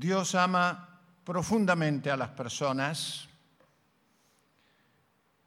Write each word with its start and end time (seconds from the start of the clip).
Dios 0.00 0.34
ama 0.34 0.98
profundamente 1.24 2.10
a 2.10 2.16
las 2.16 2.30
personas 2.30 3.28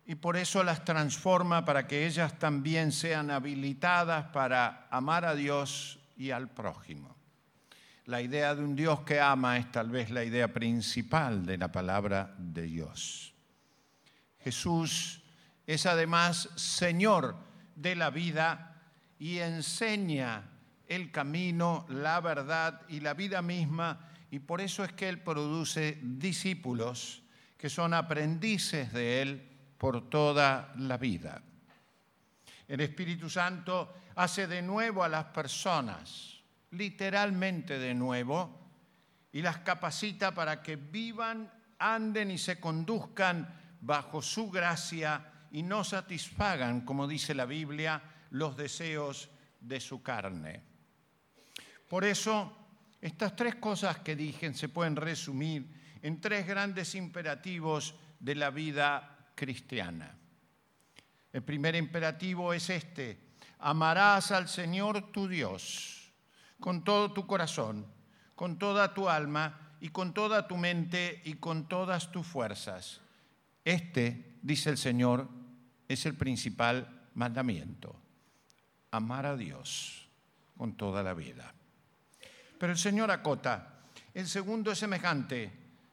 y 0.06 0.14
por 0.14 0.38
eso 0.38 0.64
las 0.64 0.86
transforma 0.86 1.66
para 1.66 1.88
que 1.88 2.06
ellas 2.06 2.38
también 2.38 2.92
sean 2.92 3.32
habilitadas 3.32 4.26
para 4.26 4.88
amar 4.92 5.26
a 5.26 5.34
Dios 5.34 5.98
y 6.18 6.30
al 6.30 6.50
prójimo. 6.50 7.16
La 8.06 8.22
idea 8.22 8.54
de 8.54 8.64
un 8.64 8.76
Dios 8.76 9.02
que 9.02 9.20
ama 9.20 9.58
es 9.58 9.72
tal 9.72 9.90
vez 9.90 10.12
la 10.12 10.24
idea 10.24 10.54
principal 10.54 11.48
de 11.48 11.58
la 11.58 11.72
palabra 11.72 12.36
de 12.38 12.62
Dios. 12.62 13.34
Jesús 14.44 15.24
es 15.66 15.88
además 15.88 16.48
Señor 16.54 17.38
de 17.76 17.96
la 17.96 18.12
vida 18.12 18.84
y 19.18 19.40
enseña 19.40 20.44
el 20.88 21.10
camino, 21.10 21.88
la 21.90 22.22
verdad 22.22 22.82
y 22.88 23.00
la 23.00 23.16
vida 23.16 23.42
misma, 23.42 24.12
y 24.34 24.40
por 24.40 24.62
eso 24.62 24.84
es 24.84 24.94
que 24.94 25.08
Él 25.08 25.20
produce 25.22 26.00
discípulos 26.02 27.22
que 27.56 27.70
son 27.70 27.94
aprendices 27.94 28.92
de 28.92 29.22
Él 29.22 29.48
por 29.78 30.10
toda 30.10 30.74
la 30.80 30.98
vida. 30.98 31.40
El 32.68 32.82
Espíritu 32.82 33.30
Santo 33.30 33.94
hace 34.16 34.48
de 34.48 34.64
nuevo 34.64 35.04
a 35.04 35.08
las 35.08 35.26
personas, 35.26 36.42
literalmente 36.72 37.78
de 37.78 37.94
nuevo, 37.94 38.72
y 39.32 39.44
las 39.44 39.60
capacita 39.60 40.34
para 40.34 40.64
que 40.64 40.78
vivan, 40.78 41.54
anden 41.78 42.32
y 42.32 42.40
se 42.40 42.60
conduzcan 42.60 43.78
bajo 43.82 44.20
su 44.24 44.50
gracia 44.50 45.32
y 45.52 45.62
no 45.62 45.84
satisfagan, 45.84 46.82
como 46.82 47.08
dice 47.08 47.36
la 47.36 47.46
Biblia, 47.46 48.02
los 48.32 48.58
deseos 48.58 49.30
de 49.60 49.80
su 49.80 50.02
carne. 50.02 50.64
Por 51.88 52.04
eso, 52.04 52.63
estas 53.04 53.36
tres 53.36 53.56
cosas 53.56 54.00
que 54.00 54.16
dije 54.16 54.54
se 54.54 54.70
pueden 54.70 54.96
resumir 54.96 55.68
en 56.02 56.22
tres 56.22 56.48
grandes 56.48 56.96
imperativos 56.96 57.96
de 58.18 58.34
la 58.34 58.50
vida 58.50 59.28
cristiana. 59.36 60.18
El 61.34 61.44
primer 61.44 61.76
imperativo 61.76 62.54
es 62.54 62.70
este, 62.70 63.36
amarás 63.60 64.32
al 64.32 64.48
Señor 64.48 65.12
tu 65.12 65.28
Dios 65.28 66.14
con 66.62 66.86
todo 66.86 67.12
tu 67.12 67.28
corazón, 67.28 67.86
con 68.36 68.58
toda 68.58 68.94
tu 68.94 69.10
alma 69.10 69.76
y 69.82 69.90
con 69.90 70.14
toda 70.14 70.48
tu 70.48 70.56
mente 70.56 71.22
y 71.26 71.34
con 71.34 71.68
todas 71.68 72.10
tus 72.10 72.26
fuerzas. 72.26 73.02
Este, 73.66 74.38
dice 74.42 74.70
el 74.70 74.78
Señor, 74.78 75.28
es 75.90 76.06
el 76.06 76.16
principal 76.16 77.10
mandamiento, 77.16 78.00
amar 78.92 79.26
a 79.26 79.36
Dios 79.36 80.08
con 80.56 80.78
toda 80.78 81.04
la 81.04 81.14
vida. 81.14 81.54
Pero 82.64 82.72
el 82.72 82.80
Señor 82.80 83.12
acota, 83.12 83.74
el 84.14 84.26
segundo 84.26 84.72
es 84.72 84.80
semejante, 84.80 85.52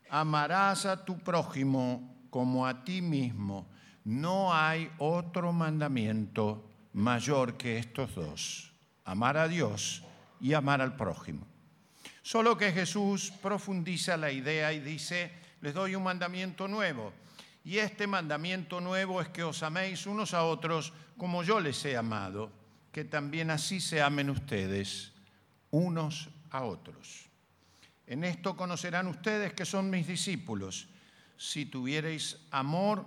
amarás 0.08 0.86
a 0.86 1.04
tu 1.04 1.18
prójimo 1.18 2.28
como 2.30 2.64
a 2.64 2.84
ti 2.84 3.02
mismo. 3.02 3.66
No 4.04 4.54
hay 4.54 4.88
otro 4.98 5.52
mandamiento 5.52 6.70
mayor 6.92 7.56
que 7.56 7.76
estos 7.76 8.14
dos, 8.14 8.72
amar 9.04 9.36
a 9.36 9.48
Dios 9.48 10.04
y 10.40 10.52
amar 10.52 10.80
al 10.80 10.94
prójimo. 10.94 11.44
Solo 12.22 12.56
que 12.56 12.70
Jesús 12.70 13.32
profundiza 13.42 14.16
la 14.16 14.30
idea 14.30 14.72
y 14.72 14.78
dice, 14.78 15.32
les 15.62 15.74
doy 15.74 15.96
un 15.96 16.04
mandamiento 16.04 16.68
nuevo. 16.68 17.12
Y 17.64 17.78
este 17.78 18.06
mandamiento 18.06 18.80
nuevo 18.80 19.20
es 19.20 19.28
que 19.30 19.42
os 19.42 19.64
améis 19.64 20.06
unos 20.06 20.34
a 20.34 20.44
otros 20.44 20.92
como 21.16 21.42
yo 21.42 21.58
les 21.58 21.84
he 21.84 21.96
amado, 21.96 22.52
que 22.92 23.04
también 23.04 23.50
así 23.50 23.80
se 23.80 24.00
amen 24.00 24.30
ustedes 24.30 25.10
unos 25.72 26.28
a 26.50 26.64
otros. 26.64 27.28
En 28.06 28.24
esto 28.24 28.56
conocerán 28.56 29.06
ustedes 29.06 29.52
que 29.52 29.64
son 29.64 29.88
mis 29.88 30.06
discípulos 30.06 30.88
si 31.36 31.66
tuvierais 31.66 32.38
amor 32.50 33.06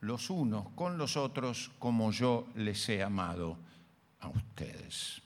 los 0.00 0.30
unos 0.30 0.70
con 0.70 0.98
los 0.98 1.16
otros 1.16 1.70
como 1.78 2.10
yo 2.12 2.48
les 2.54 2.88
he 2.88 3.02
amado 3.02 3.58
a 4.20 4.28
ustedes. 4.28 5.22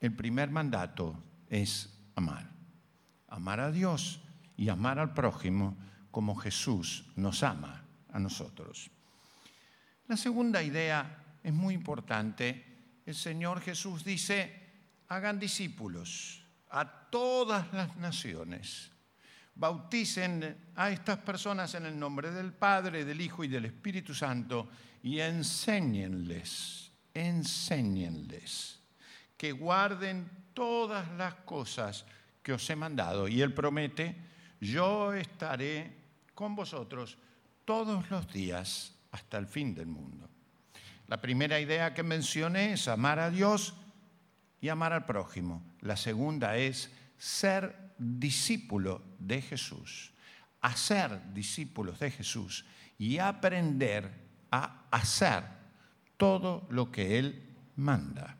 El 0.00 0.14
primer 0.14 0.50
mandato 0.50 1.22
es 1.48 1.90
amar. 2.14 2.50
Amar 3.28 3.60
a 3.60 3.72
Dios 3.72 4.20
y 4.56 4.68
amar 4.68 4.98
al 4.98 5.14
prójimo 5.14 5.76
como 6.10 6.36
Jesús 6.36 7.04
nos 7.16 7.42
ama 7.42 7.82
a 8.12 8.18
nosotros. 8.18 8.90
La 10.06 10.16
segunda 10.16 10.62
idea 10.62 11.24
es 11.42 11.52
muy 11.52 11.74
importante. 11.74 12.64
El 13.04 13.14
Señor 13.14 13.60
Jesús 13.60 14.04
dice, 14.04 14.65
hagan 15.08 15.38
discípulos 15.38 16.42
a 16.70 17.08
todas 17.10 17.72
las 17.72 17.96
naciones 17.96 18.90
bauticen 19.56 20.72
a 20.76 20.90
estas 20.90 21.18
personas 21.18 21.74
en 21.74 21.86
el 21.86 21.98
nombre 21.98 22.30
del 22.30 22.52
Padre, 22.52 23.04
del 23.04 23.20
Hijo 23.20 23.42
y 23.42 23.48
del 23.48 23.64
Espíritu 23.64 24.14
Santo 24.14 24.68
y 25.02 25.18
enséñenles, 25.20 26.92
enséñenles 27.14 28.80
que 29.36 29.52
guarden 29.52 30.30
todas 30.52 31.10
las 31.12 31.34
cosas 31.34 32.04
que 32.42 32.52
os 32.52 32.68
he 32.70 32.76
mandado. 32.76 33.28
Y 33.28 33.40
Él 33.40 33.52
promete, 33.54 34.14
yo 34.60 35.12
estaré 35.14 35.96
con 36.34 36.54
vosotros 36.54 37.16
todos 37.64 38.10
los 38.10 38.30
días 38.32 38.94
hasta 39.10 39.38
el 39.38 39.46
fin 39.46 39.74
del 39.74 39.86
mundo. 39.86 40.28
La 41.08 41.20
primera 41.20 41.58
idea 41.60 41.94
que 41.94 42.02
mencioné 42.02 42.74
es 42.74 42.88
amar 42.88 43.18
a 43.18 43.30
Dios 43.30 43.74
y 44.66 44.68
amar 44.68 44.92
al 44.92 45.06
prójimo. 45.06 45.62
La 45.80 45.96
segunda 45.96 46.56
es 46.56 46.90
ser 47.16 47.92
discípulo 47.98 49.00
de 49.20 49.40
Jesús, 49.40 50.12
a 50.60 50.74
ser 50.74 51.32
discípulos 51.32 52.00
de 52.00 52.10
Jesús 52.10 52.66
y 52.98 53.18
aprender 53.18 54.10
a 54.50 54.88
hacer 54.90 55.44
todo 56.16 56.66
lo 56.70 56.90
que 56.90 57.16
Él 57.16 57.54
manda. 57.76 58.36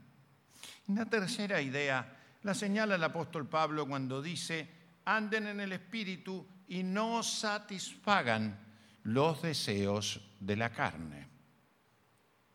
Una 0.88 1.09
tercera 1.09 1.62
idea 1.62 2.16
la 2.42 2.54
señala 2.54 2.97
el 2.97 3.04
apóstol 3.04 3.48
Pablo 3.48 3.86
cuando 3.86 4.20
dice, 4.20 4.69
anden 5.04 5.47
en 5.47 5.60
el 5.60 5.75
Espíritu 5.75 6.44
y 6.66 6.82
no 6.82 7.22
satisfagan 7.22 8.59
los 9.04 9.42
deseos 9.42 10.20
de 10.41 10.56
la 10.56 10.70
carne. 10.70 11.28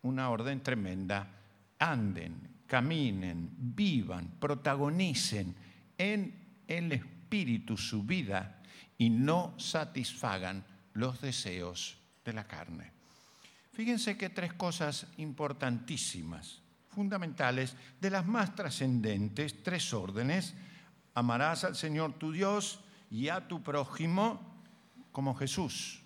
Una 0.02 0.30
orden 0.30 0.62
tremenda, 0.62 1.26
anden, 1.80 2.52
caminen, 2.72 3.50
vivan, 3.52 4.40
protagonicen 4.40 5.54
en 5.98 6.64
el 6.66 6.94
espíritu 6.94 7.76
su 7.76 8.04
vida 8.04 8.62
y 8.98 9.09
no 9.09 9.56
satisfagan 9.58 10.64
los 10.94 11.20
deseos 11.20 11.98
de 12.24 12.31
la 12.31 12.46
carne. 12.46 12.94
Fíjense 13.74 14.16
que 14.16 14.30
tres 14.30 14.54
cosas 14.54 15.06
importantísimas, 15.18 16.62
fundamentales, 16.88 17.76
de 18.00 18.10
las 18.10 18.26
más 18.26 18.56
trascendentes, 18.56 19.64
tres 19.64 19.94
órdenes. 19.94 20.54
Amarás 21.14 21.66
al 21.66 21.76
Señor 21.76 22.14
tu 22.14 22.31
Dios 22.31 22.80
y 23.10 23.28
a 23.28 23.50
tu 23.50 23.62
prójimo 23.62 24.40
como 25.12 25.36
Jesús. 25.36 26.00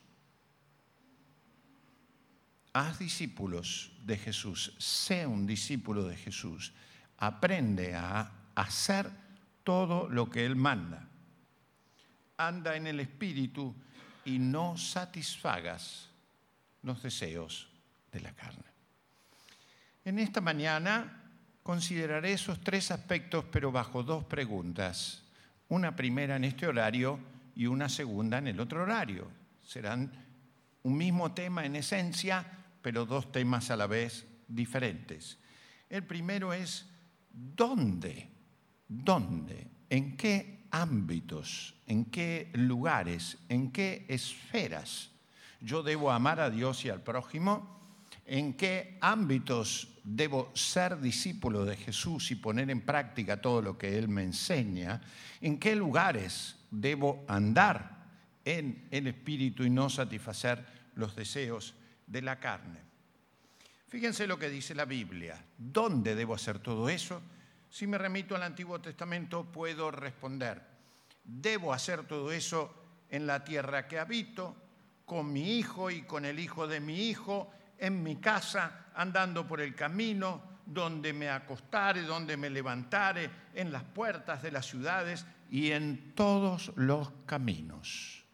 Haz 2.76 3.00
discípulos 3.00 3.90
de 4.04 4.18
Jesús, 4.18 4.74
sé 4.78 5.26
un 5.26 5.48
discípulo 5.48 6.04
de 6.04 6.18
Jesús, 6.18 6.74
aprende 7.18 7.96
a 7.96 8.30
hacer 8.54 9.10
todo 9.64 10.10
lo 10.10 10.30
que 10.30 10.46
Él 10.46 10.58
manda. 10.58 11.08
Anda 12.36 12.76
en 12.76 12.88
el 12.88 13.00
Espíritu 13.00 13.74
y 14.26 14.40
no 14.40 14.76
satisfagas 14.76 16.10
los 16.84 17.02
deseos 17.02 17.70
de 18.12 18.20
la 18.20 18.34
carne. 18.34 18.66
En 20.04 20.20
esta 20.20 20.42
mañana 20.42 21.24
consideraré 21.64 22.34
esos 22.34 22.60
tres 22.60 22.92
aspectos, 22.92 23.46
pero 23.50 23.72
bajo 23.72 24.04
dos 24.04 24.26
preguntas. 24.26 25.24
Una 25.70 25.96
primera 25.96 26.36
en 26.36 26.44
este 26.44 26.68
horario 26.68 27.22
y 27.56 27.68
una 27.68 27.88
segunda 27.88 28.40
en 28.40 28.48
el 28.48 28.60
otro 28.60 28.84
horario. 28.84 29.32
Serán 29.64 30.12
un 30.84 30.98
mismo 30.98 31.32
tema 31.32 31.66
en 31.66 31.78
esencia, 31.78 32.46
pero 32.86 33.08
dos 33.08 33.32
temas 33.32 33.72
a 33.72 33.76
la 33.76 33.88
vez 33.88 34.28
diferentes. 34.48 35.40
El 35.90 36.04
primero 36.04 36.54
es, 36.54 36.86
¿dónde 37.32 38.30
¿Dónde? 38.88 39.68
¿En 39.90 40.16
qué 40.16 40.68
ámbitos? 40.70 41.74
¿En 41.88 42.06
qué 42.06 42.52
lugares? 42.54 43.40
¿En 43.50 43.72
qué 43.72 44.06
esferas 44.08 45.10
yo 45.62 45.82
debo 45.82 46.12
amar 46.12 46.40
a 46.40 46.52
Dios 46.52 46.86
y 46.86 46.90
al 46.90 47.02
prójimo? 47.02 47.80
¿En 48.28 48.54
qué 48.54 49.00
ámbitos 49.02 49.88
debo 50.04 50.52
ser 50.54 51.02
discípulo 51.02 51.66
de 51.66 51.78
Jesús 51.78 52.30
y 52.30 52.36
poner 52.36 52.70
en 52.70 52.82
práctica 52.82 53.42
todo 53.42 53.64
lo 53.64 53.78
que 53.78 53.98
Él 53.98 54.08
me 54.08 54.22
enseña? 54.22 55.02
¿En 55.42 55.58
qué 55.58 55.76
lugares 55.76 56.56
debo 56.70 57.26
andar 57.28 58.06
en 58.44 58.88
el 58.92 59.08
Espíritu 59.08 59.64
y 59.64 59.72
no 59.72 59.90
satisfacer 59.90 60.64
los 60.94 61.16
deseos 61.16 61.74
de 62.06 62.22
la 62.22 62.40
carne? 62.40 62.82
Fíjense 63.88 64.28
lo 64.28 64.38
que 64.38 64.50
dice 64.50 64.76
la 64.76 64.86
Biblia. 64.86 65.44
¿Dónde 65.58 66.16
debo 66.16 66.36
hacer 66.36 66.60
todo 66.60 66.90
eso? 66.90 67.22
Si 67.70 67.88
me 67.88 67.98
remito 67.98 68.36
al 68.36 68.44
Antiguo 68.44 68.80
Testamento, 68.80 69.46
puedo 69.46 69.92
responder, 69.92 70.62
debo 71.24 71.74
hacer 71.74 72.06
todo 72.06 72.32
eso 72.32 72.74
en 73.10 73.28
la 73.28 73.44
tierra 73.44 73.88
que 73.88 74.00
habito, 74.00 74.56
con 75.06 75.32
mi 75.32 75.58
hijo 75.58 75.92
y 75.92 76.02
con 76.02 76.26
el 76.26 76.40
hijo 76.40 76.68
de 76.68 76.80
mi 76.80 77.10
hijo, 77.10 77.52
en 77.78 78.02
mi 78.02 78.16
casa, 78.18 78.88
andando 78.96 79.48
por 79.48 79.62
el 79.62 79.76
camino, 79.76 80.42
donde 80.66 81.14
me 81.14 81.30
acostare, 81.30 82.02
donde 82.02 82.38
me 82.38 82.50
levantare, 82.50 83.30
en 83.54 83.72
las 83.72 83.84
puertas 83.84 84.42
de 84.42 84.52
las 84.52 84.66
ciudades 84.66 85.26
y 85.50 85.72
en 85.72 86.14
todos 86.16 86.72
los 86.76 87.12
caminos. 87.26 88.25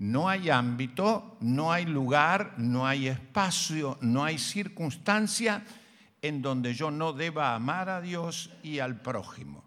No 0.00 0.30
hay 0.30 0.48
ámbito, 0.48 1.36
no 1.40 1.70
hay 1.70 1.84
lugar, 1.84 2.54
no 2.56 2.86
hay 2.86 3.08
espacio, 3.08 3.98
no 4.00 4.24
hay 4.24 4.38
circunstancia 4.38 5.62
en 6.22 6.40
donde 6.40 6.72
yo 6.72 6.90
no 6.90 7.12
deba 7.12 7.54
amar 7.54 7.90
a 7.90 8.00
Dios 8.00 8.50
y 8.62 8.78
al 8.78 9.02
prójimo. 9.02 9.62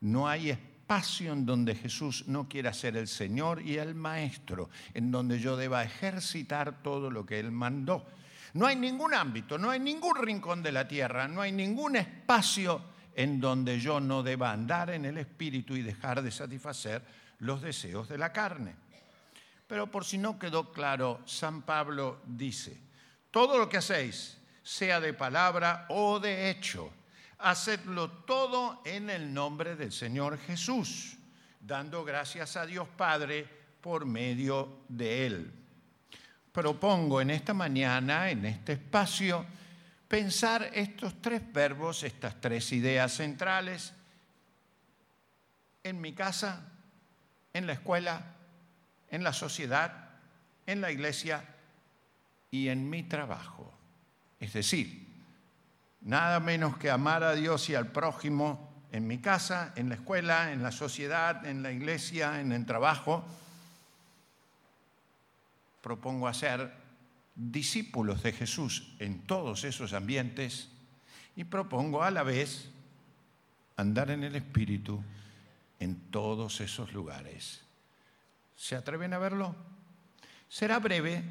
No 0.00 0.26
hay 0.26 0.48
espacio 0.50 1.34
en 1.34 1.44
donde 1.44 1.74
Jesús 1.74 2.24
no 2.28 2.48
quiera 2.48 2.72
ser 2.72 2.96
el 2.96 3.08
Señor 3.08 3.60
y 3.60 3.76
el 3.76 3.94
Maestro, 3.94 4.70
en 4.94 5.10
donde 5.10 5.38
yo 5.38 5.54
deba 5.54 5.84
ejercitar 5.84 6.82
todo 6.82 7.10
lo 7.10 7.26
que 7.26 7.38
Él 7.38 7.52
mandó. 7.52 8.06
No 8.54 8.66
hay 8.66 8.76
ningún 8.76 9.12
ámbito, 9.12 9.58
no 9.58 9.68
hay 9.68 9.80
ningún 9.80 10.16
rincón 10.16 10.62
de 10.62 10.72
la 10.72 10.88
tierra, 10.88 11.28
no 11.28 11.42
hay 11.42 11.52
ningún 11.52 11.96
espacio 11.96 12.80
en 13.14 13.38
donde 13.38 13.78
yo 13.78 14.00
no 14.00 14.22
deba 14.22 14.50
andar 14.50 14.88
en 14.88 15.04
el 15.04 15.18
Espíritu 15.18 15.76
y 15.76 15.82
dejar 15.82 16.22
de 16.22 16.30
satisfacer 16.30 17.02
los 17.40 17.60
deseos 17.60 18.08
de 18.08 18.16
la 18.16 18.32
carne. 18.32 18.83
Pero 19.66 19.90
por 19.90 20.04
si 20.04 20.18
no 20.18 20.38
quedó 20.38 20.72
claro, 20.72 21.20
San 21.24 21.62
Pablo 21.62 22.20
dice, 22.26 22.78
todo 23.30 23.58
lo 23.58 23.68
que 23.68 23.78
hacéis, 23.78 24.38
sea 24.64 24.98
de 24.98 25.12
palabra 25.12 25.86
o 25.90 26.18
de 26.18 26.50
hecho. 26.50 26.90
Hacedlo 27.38 28.10
todo 28.10 28.80
en 28.84 29.10
el 29.10 29.32
nombre 29.32 29.76
del 29.76 29.92
Señor 29.92 30.38
Jesús, 30.38 31.18
dando 31.60 32.04
gracias 32.04 32.56
a 32.56 32.64
Dios 32.64 32.88
Padre 32.96 33.46
por 33.80 34.06
medio 34.06 34.84
de 34.88 35.26
Él. 35.26 35.52
Propongo 36.50 37.20
en 37.20 37.30
esta 37.30 37.52
mañana, 37.52 38.30
en 38.30 38.46
este 38.46 38.74
espacio, 38.74 39.44
pensar 40.08 40.70
estos 40.72 41.20
tres 41.20 41.42
verbos, 41.52 42.02
estas 42.02 42.40
tres 42.40 42.72
ideas 42.72 43.12
centrales, 43.12 43.92
en 45.82 46.00
mi 46.00 46.14
casa, 46.14 46.72
en 47.52 47.66
la 47.66 47.74
escuela, 47.74 48.33
en 49.14 49.22
la 49.22 49.32
sociedad, 49.32 50.08
en 50.66 50.80
la 50.80 50.90
iglesia 50.90 51.44
y 52.50 52.68
en 52.68 52.90
mi 52.90 53.04
trabajo. 53.04 53.72
Es 54.40 54.52
decir, 54.52 55.06
nada 56.00 56.40
menos 56.40 56.76
que 56.78 56.90
amar 56.90 57.22
a 57.22 57.34
Dios 57.34 57.70
y 57.70 57.76
al 57.76 57.92
prójimo 57.92 58.72
en 58.90 59.06
mi 59.06 59.18
casa, 59.18 59.72
en 59.76 59.88
la 59.88 59.94
escuela, 59.94 60.52
en 60.52 60.64
la 60.64 60.72
sociedad, 60.72 61.46
en 61.46 61.62
la 61.62 61.70
iglesia, 61.70 62.40
en 62.40 62.50
el 62.50 62.66
trabajo. 62.66 63.24
Propongo 65.80 66.26
hacer 66.26 66.72
discípulos 67.36 68.20
de 68.24 68.32
Jesús 68.32 68.96
en 68.98 69.20
todos 69.26 69.62
esos 69.62 69.92
ambientes 69.92 70.70
y 71.36 71.44
propongo 71.44 72.02
a 72.02 72.10
la 72.10 72.24
vez 72.24 72.68
andar 73.76 74.10
en 74.10 74.24
el 74.24 74.34
Espíritu 74.34 75.00
en 75.78 76.10
todos 76.10 76.60
esos 76.60 76.92
lugares. 76.92 77.63
¿Se 78.56 78.76
atreven 78.76 79.12
a 79.12 79.18
verlo? 79.18 79.54
Será 80.48 80.78
breve 80.78 81.22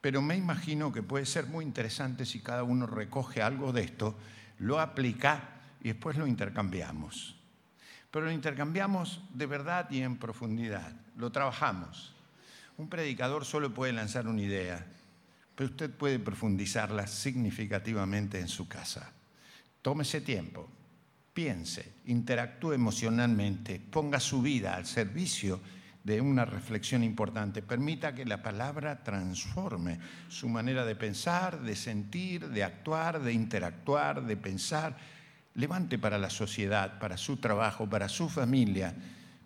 pero 0.00 0.22
me 0.22 0.36
imagino 0.36 0.92
que 0.92 1.02
puede 1.02 1.26
ser 1.26 1.46
muy 1.46 1.64
interesante 1.64 2.24
si 2.24 2.40
cada 2.40 2.62
uno 2.62 2.86
recoge 2.86 3.42
algo 3.42 3.72
de 3.72 3.82
esto, 3.82 4.16
lo 4.58 4.80
aplica 4.80 5.60
y 5.82 5.88
después 5.88 6.16
lo 6.16 6.26
intercambiamos. 6.26 7.36
Pero 8.10 8.26
lo 8.26 8.32
intercambiamos 8.32 9.22
de 9.34 9.46
verdad 9.46 9.90
y 9.90 10.00
en 10.00 10.16
profundidad, 10.16 10.92
lo 11.16 11.30
trabajamos. 11.30 12.14
Un 12.78 12.88
predicador 12.88 13.44
solo 13.44 13.74
puede 13.74 13.92
lanzar 13.92 14.26
una 14.26 14.40
idea, 14.40 14.86
pero 15.54 15.70
usted 15.70 15.90
puede 15.90 16.18
profundizarla 16.18 17.06
significativamente 17.06 18.40
en 18.40 18.48
su 18.48 18.66
casa. 18.66 19.12
Tómese 19.82 20.22
tiempo, 20.22 20.66
piense, 21.34 21.92
interactúe 22.06 22.72
emocionalmente, 22.72 23.78
ponga 23.78 24.18
su 24.18 24.40
vida 24.40 24.76
al 24.76 24.86
servicio 24.86 25.60
de 26.04 26.20
una 26.20 26.44
reflexión 26.44 27.04
importante. 27.04 27.62
Permita 27.62 28.14
que 28.14 28.24
la 28.24 28.42
palabra 28.42 29.02
transforme 29.02 29.98
su 30.28 30.48
manera 30.48 30.84
de 30.84 30.96
pensar, 30.96 31.60
de 31.60 31.76
sentir, 31.76 32.48
de 32.48 32.64
actuar, 32.64 33.20
de 33.20 33.32
interactuar, 33.32 34.24
de 34.24 34.36
pensar. 34.36 34.96
Levante 35.54 35.98
para 35.98 36.18
la 36.18 36.30
sociedad, 36.30 36.98
para 36.98 37.16
su 37.16 37.36
trabajo, 37.36 37.88
para 37.88 38.08
su 38.08 38.28
familia, 38.28 38.94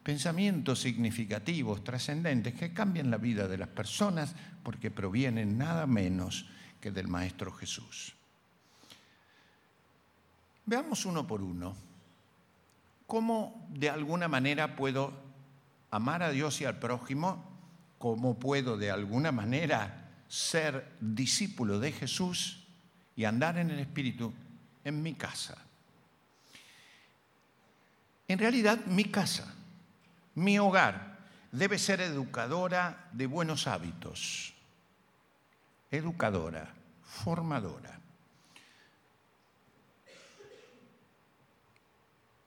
pensamientos 0.03 0.81
significativos, 0.81 1.83
trascendentes, 1.83 2.55
que 2.55 2.73
cambien 2.73 3.11
la 3.11 3.17
vida 3.17 3.49
de 3.49 3.59
las 3.59 3.69
personas 3.69 4.35
porque 4.63 4.91
provienen 4.91 5.59
nada 5.59 5.87
menos 5.87 6.47
que 6.81 6.91
del 6.91 7.09
Maestro 7.09 7.53
Jesús. 7.53 8.15
Veamos 10.67 11.05
uno 11.05 11.27
por 11.27 11.43
uno 11.43 11.75
cómo 13.07 13.67
de 13.71 13.91
alguna 13.91 14.29
manera 14.29 14.77
puedo 14.77 15.24
amar 15.95 16.25
a 16.25 16.31
Dios 16.31 16.61
y 16.61 16.65
al 16.65 16.81
prójimo, 16.81 17.45
¿cómo 17.99 18.37
puedo 18.37 18.77
de 18.77 18.91
alguna 18.91 19.31
manera 19.31 20.11
ser 20.27 20.93
discípulo 20.99 21.79
de 21.79 21.93
Jesús 21.93 22.67
y 23.15 23.25
andar 23.25 23.59
en 23.59 23.71
el 23.71 23.79
Espíritu 23.79 24.35
en 24.83 25.01
mi 25.05 25.15
casa? 25.15 25.57
En 28.27 28.41
realidad, 28.41 28.85
mi 28.87 29.05
casa, 29.05 29.55
mi 30.35 30.59
hogar, 30.59 31.17
debe 31.53 31.79
ser 31.79 32.01
educadora 32.01 33.09
de 33.13 33.29
buenos 33.29 33.69
hábitos, 33.69 34.53
educadora, 35.93 36.75
formadora. 37.05 38.01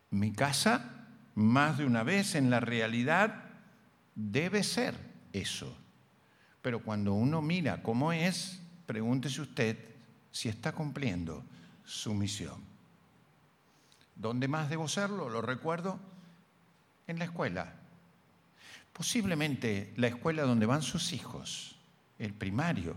Mi 0.09 0.33
casa 0.33 0.96
más 1.37 1.77
de 1.77 1.85
una 1.85 2.01
vez 2.01 2.33
en 2.33 2.49
la 2.49 2.59
realidad 2.59 3.43
debe 4.15 4.63
ser 4.63 4.95
eso. 5.33 5.77
Pero 6.63 6.81
cuando 6.81 7.13
uno 7.13 7.43
mira 7.43 7.83
cómo 7.83 8.11
es, 8.11 8.59
pregúntese 8.87 9.41
usted 9.41 9.77
si 10.31 10.49
está 10.49 10.71
cumpliendo 10.71 11.43
su 11.85 12.15
misión. 12.15 12.59
¿Dónde 14.15 14.47
más 14.47 14.67
debo 14.67 14.87
serlo? 14.87 15.29
Lo 15.29 15.43
recuerdo 15.43 15.99
en 17.05 17.19
la 17.19 17.25
escuela. 17.25 17.71
Posiblemente 18.91 19.93
la 19.97 20.07
escuela 20.07 20.41
donde 20.41 20.65
van 20.65 20.81
sus 20.81 21.13
hijos, 21.13 21.75
el 22.17 22.33
primario, 22.33 22.95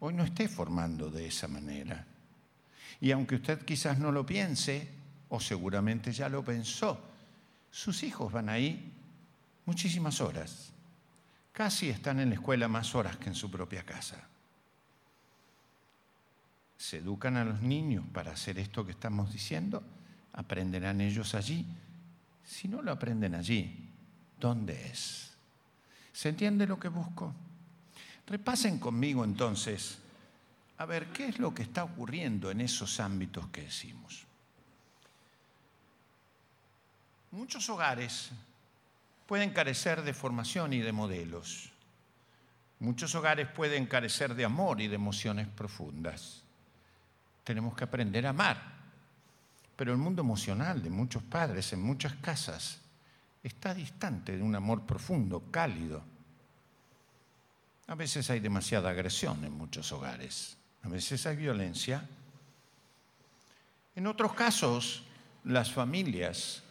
hoy 0.00 0.14
no 0.14 0.24
esté 0.24 0.48
formando 0.48 1.10
de 1.10 1.26
esa 1.26 1.46
manera. 1.46 2.06
Y 3.02 3.10
aunque 3.10 3.34
usted 3.34 3.66
quizás 3.66 3.98
no 3.98 4.12
lo 4.12 4.24
piense, 4.24 4.88
o 5.28 5.40
seguramente 5.40 6.10
ya 6.12 6.30
lo 6.30 6.42
pensó, 6.42 7.12
sus 7.76 8.02
hijos 8.04 8.32
van 8.32 8.48
ahí 8.48 8.90
muchísimas 9.66 10.22
horas. 10.22 10.72
Casi 11.52 11.90
están 11.90 12.18
en 12.20 12.30
la 12.30 12.36
escuela 12.36 12.68
más 12.68 12.94
horas 12.94 13.18
que 13.18 13.28
en 13.28 13.34
su 13.34 13.50
propia 13.50 13.84
casa. 13.84 14.16
Se 16.78 16.98
educan 16.98 17.36
a 17.36 17.44
los 17.44 17.60
niños 17.60 18.02
para 18.14 18.32
hacer 18.32 18.58
esto 18.58 18.86
que 18.86 18.92
estamos 18.92 19.30
diciendo, 19.30 19.82
aprenderán 20.32 21.02
ellos 21.02 21.34
allí. 21.34 21.66
Si 22.42 22.66
no 22.66 22.80
lo 22.80 22.92
aprenden 22.92 23.34
allí, 23.34 23.90
¿dónde 24.40 24.86
es? 24.88 25.34
¿Se 26.14 26.30
entiende 26.30 26.66
lo 26.66 26.80
que 26.80 26.88
busco? 26.88 27.34
Repasen 28.26 28.78
conmigo 28.78 29.22
entonces 29.22 29.98
a 30.78 30.86
ver 30.86 31.08
qué 31.08 31.28
es 31.28 31.38
lo 31.38 31.54
que 31.54 31.64
está 31.64 31.84
ocurriendo 31.84 32.50
en 32.50 32.62
esos 32.62 33.00
ámbitos 33.00 33.48
que 33.48 33.64
decimos. 33.64 34.25
Muchos 37.36 37.68
hogares 37.68 38.30
pueden 39.26 39.50
carecer 39.50 40.00
de 40.00 40.14
formación 40.14 40.72
y 40.72 40.78
de 40.78 40.90
modelos. 40.90 41.68
Muchos 42.78 43.14
hogares 43.14 43.46
pueden 43.46 43.84
carecer 43.84 44.34
de 44.34 44.46
amor 44.46 44.80
y 44.80 44.88
de 44.88 44.94
emociones 44.94 45.46
profundas. 45.46 46.42
Tenemos 47.44 47.76
que 47.76 47.84
aprender 47.84 48.26
a 48.26 48.30
amar. 48.30 48.56
Pero 49.76 49.92
el 49.92 49.98
mundo 49.98 50.22
emocional 50.22 50.82
de 50.82 50.88
muchos 50.88 51.22
padres 51.24 51.74
en 51.74 51.82
muchas 51.82 52.14
casas 52.14 52.78
está 53.42 53.74
distante 53.74 54.34
de 54.34 54.42
un 54.42 54.54
amor 54.54 54.86
profundo, 54.86 55.50
cálido. 55.50 56.02
A 57.88 57.94
veces 57.94 58.30
hay 58.30 58.40
demasiada 58.40 58.88
agresión 58.88 59.44
en 59.44 59.52
muchos 59.52 59.92
hogares. 59.92 60.56
A 60.84 60.88
veces 60.88 61.26
hay 61.26 61.36
violencia. 61.36 62.02
En 63.94 64.06
otros 64.06 64.32
casos, 64.32 65.04
las 65.44 65.70
familias 65.70 66.62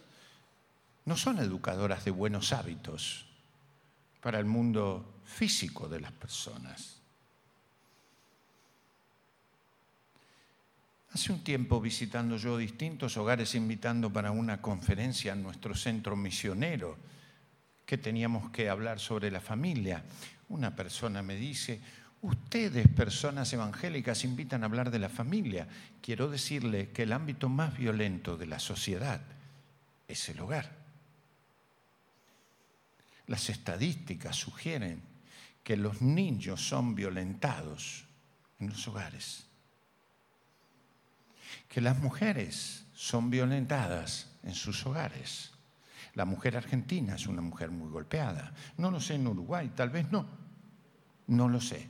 no 1.05 1.15
son 1.15 1.39
educadoras 1.39 2.03
de 2.03 2.11
buenos 2.11 2.51
hábitos 2.51 3.25
para 4.21 4.39
el 4.39 4.45
mundo 4.45 5.21
físico 5.23 5.87
de 5.87 5.99
las 5.99 6.11
personas. 6.11 6.99
Hace 11.13 11.31
un 11.31 11.43
tiempo 11.43 11.79
visitando 11.79 12.35
yo 12.37 12.57
distintos 12.57 13.15
hogares, 13.15 13.55
invitando 13.55 14.11
para 14.11 14.31
una 14.31 14.61
conferencia 14.61 15.33
en 15.33 15.43
nuestro 15.43 15.73
centro 15.73 16.15
misionero, 16.15 16.97
que 17.85 17.97
teníamos 17.97 18.49
que 18.49 18.67
hablar 18.69 18.99
sobre 18.99 19.31
la 19.31 19.39
familia. 19.39 20.03
Una 20.49 20.75
persona 20.75 21.21
me 21.21 21.35
dice, 21.35 21.79
ustedes, 22.21 22.87
personas 22.89 23.53
evangélicas, 23.53 24.25
invitan 24.25 24.63
a 24.63 24.65
hablar 24.65 24.91
de 24.91 24.99
la 24.99 25.07
familia. 25.07 25.67
Quiero 26.01 26.29
decirle 26.29 26.89
que 26.89 27.03
el 27.03 27.13
ámbito 27.13 27.47
más 27.47 27.77
violento 27.77 28.35
de 28.35 28.47
la 28.47 28.59
sociedad 28.59 29.21
es 30.07 30.27
el 30.27 30.39
hogar. 30.41 30.84
Las 33.27 33.49
estadísticas 33.49 34.35
sugieren 34.35 35.01
que 35.63 35.77
los 35.77 36.01
niños 36.01 36.67
son 36.67 36.95
violentados 36.95 38.05
en 38.59 38.69
los 38.69 38.87
hogares 38.87 39.45
que 41.75 41.81
las 41.81 41.99
mujeres 41.99 42.85
son 42.93 43.29
violentadas 43.29 44.29
en 44.43 44.53
sus 44.53 44.85
hogares. 44.85 45.51
La 46.13 46.25
mujer 46.25 46.55
argentina 46.55 47.15
es 47.15 47.27
una 47.27 47.41
mujer 47.41 47.71
muy 47.71 47.89
golpeada. 47.89 48.53
No 48.77 48.91
lo 48.91 49.01
sé 49.01 49.15
en 49.15 49.27
Uruguay, 49.27 49.71
tal 49.75 49.89
vez 49.89 50.09
no. 50.11 50.25
No 51.27 51.49
lo 51.49 51.59
sé. 51.59 51.89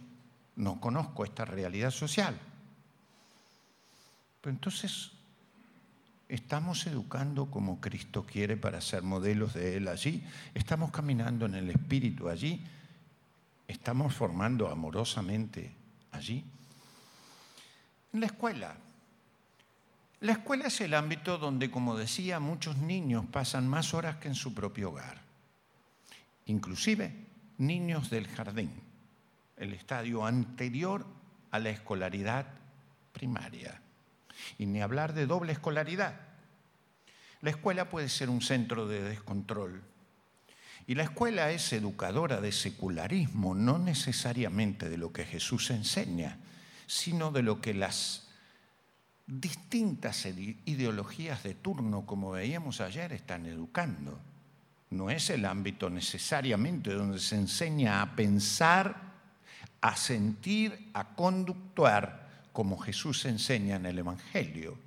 No 0.55 0.79
conozco 0.79 1.23
esta 1.23 1.45
realidad 1.45 1.91
social. 1.91 2.35
Pero 4.41 4.55
entonces, 4.55 5.11
¿estamos 6.29 6.87
educando 6.87 7.49
como 7.49 7.79
Cristo 7.79 8.25
quiere 8.25 8.57
para 8.57 8.81
ser 8.81 9.03
modelos 9.03 9.53
de 9.53 9.77
Él 9.77 9.87
allí? 9.87 10.23
¿Estamos 10.53 10.91
caminando 10.91 11.45
en 11.45 11.55
el 11.55 11.69
Espíritu 11.69 12.29
allí? 12.29 12.61
¿Estamos 13.67 14.13
formando 14.13 14.69
amorosamente 14.69 15.71
allí? 16.11 16.43
En 18.13 18.19
la 18.19 18.27
escuela, 18.27 18.75
la 20.21 20.31
escuela 20.31 20.67
es 20.67 20.81
el 20.81 20.93
ámbito 20.93 21.37
donde, 21.37 21.69
como 21.69 21.95
decía, 21.95 22.39
muchos 22.39 22.77
niños 22.77 23.25
pasan 23.25 23.67
más 23.67 23.93
horas 23.93 24.17
que 24.17 24.27
en 24.27 24.35
su 24.35 24.53
propio 24.53 24.89
hogar. 24.89 25.21
Inclusive 26.45 27.13
niños 27.57 28.09
del 28.09 28.27
jardín, 28.27 28.71
el 29.57 29.73
estadio 29.73 30.25
anterior 30.25 31.05
a 31.51 31.59
la 31.59 31.69
escolaridad 31.69 32.45
primaria. 33.13 33.81
Y 34.57 34.65
ni 34.65 34.81
hablar 34.81 35.13
de 35.13 35.25
doble 35.25 35.53
escolaridad. 35.53 36.15
La 37.41 37.51
escuela 37.51 37.89
puede 37.89 38.09
ser 38.09 38.29
un 38.29 38.41
centro 38.41 38.87
de 38.87 39.01
descontrol. 39.01 39.83
Y 40.87 40.95
la 40.95 41.03
escuela 41.03 41.51
es 41.51 41.73
educadora 41.73 42.41
de 42.41 42.51
secularismo, 42.51 43.55
no 43.55 43.79
necesariamente 43.79 44.89
de 44.89 44.97
lo 44.97 45.11
que 45.11 45.25
Jesús 45.25 45.71
enseña, 45.71 46.37
sino 46.85 47.31
de 47.31 47.41
lo 47.41 47.59
que 47.61 47.73
las 47.73 48.27
distintas 49.27 50.25
ideologías 50.25 51.43
de 51.43 51.55
turno, 51.55 52.05
como 52.05 52.31
veíamos 52.31 52.81
ayer, 52.81 53.13
están 53.13 53.47
educando. 53.47 54.19
No 54.91 55.09
es 55.09 55.31
el 55.31 55.45
ámbito 55.45 55.89
necesariamente 55.89 56.93
donde 56.93 57.19
se 57.19 57.35
enseña 57.35 58.01
a 58.01 58.15
pensar, 58.15 59.13
a 59.81 59.95
sentir, 59.95 60.91
a 60.93 61.15
conductuar, 61.15 62.24
como 62.55 62.77
Jesús 62.77 63.25
enseña 63.25 63.75
en 63.75 63.85
el 63.85 63.99
Evangelio. 63.99 64.77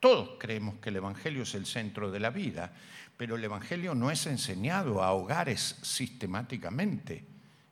Todos 0.00 0.30
creemos 0.40 0.76
que 0.76 0.88
el 0.88 0.96
Evangelio 0.96 1.42
es 1.42 1.54
el 1.54 1.66
centro 1.66 2.10
de 2.10 2.20
la 2.20 2.30
vida, 2.30 2.72
pero 3.18 3.36
el 3.36 3.44
Evangelio 3.44 3.94
no 3.94 4.10
es 4.10 4.26
enseñado 4.26 5.02
a 5.02 5.12
hogares 5.12 5.76
sistemáticamente 5.82 7.22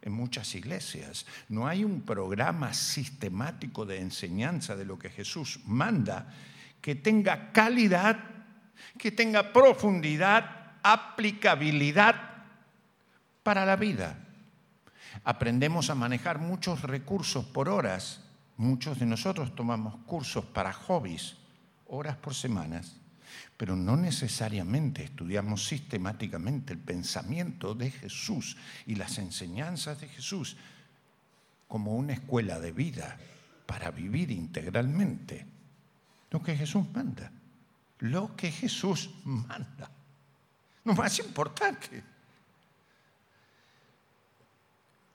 en 0.02 0.12
muchas 0.12 0.54
iglesias. 0.54 1.24
No 1.48 1.66
hay 1.66 1.84
un 1.84 2.02
programa 2.02 2.74
sistemático 2.74 3.86
de 3.86 4.00
enseñanza 4.00 4.76
de 4.76 4.84
lo 4.84 4.98
que 4.98 5.08
Jesús 5.08 5.60
manda 5.64 6.30
que 6.82 6.94
tenga 6.94 7.50
calidad, 7.50 8.18
que 8.98 9.10
tenga 9.10 9.54
profundidad, 9.54 10.74
aplicabilidad 10.82 12.14
para 13.42 13.64
la 13.64 13.76
vida. 13.76 14.18
Aprendemos 15.24 15.88
a 15.88 15.94
manejar 15.94 16.40
muchos 16.40 16.82
recursos 16.82 17.46
por 17.46 17.70
horas. 17.70 18.23
Muchos 18.56 18.98
de 18.98 19.06
nosotros 19.06 19.54
tomamos 19.54 19.96
cursos 20.06 20.44
para 20.44 20.72
hobbies, 20.72 21.36
horas 21.86 22.16
por 22.16 22.34
semanas 22.34 23.00
pero 23.56 23.76
no 23.76 23.96
necesariamente 23.96 25.04
estudiamos 25.04 25.66
sistemáticamente 25.66 26.72
el 26.72 26.78
pensamiento 26.78 27.74
de 27.74 27.90
Jesús 27.90 28.56
y 28.86 28.96
las 28.96 29.18
enseñanzas 29.18 30.00
de 30.00 30.08
Jesús 30.08 30.56
como 31.68 31.94
una 31.94 32.14
escuela 32.14 32.58
de 32.58 32.72
vida 32.72 33.18
para 33.66 33.90
vivir 33.90 34.30
integralmente. 34.30 35.46
Lo 36.30 36.42
que 36.42 36.56
Jesús 36.56 36.84
manda, 36.92 37.30
lo 38.00 38.34
que 38.34 38.50
Jesús 38.50 39.10
manda, 39.24 39.90
lo 40.84 40.94
más 40.94 41.18
importante. 41.20 42.02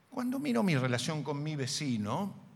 Cuando 0.08 0.38
miro 0.38 0.62
mi 0.62 0.76
relación 0.76 1.22
con 1.22 1.42
mi 1.42 1.56
vecino, 1.56 2.49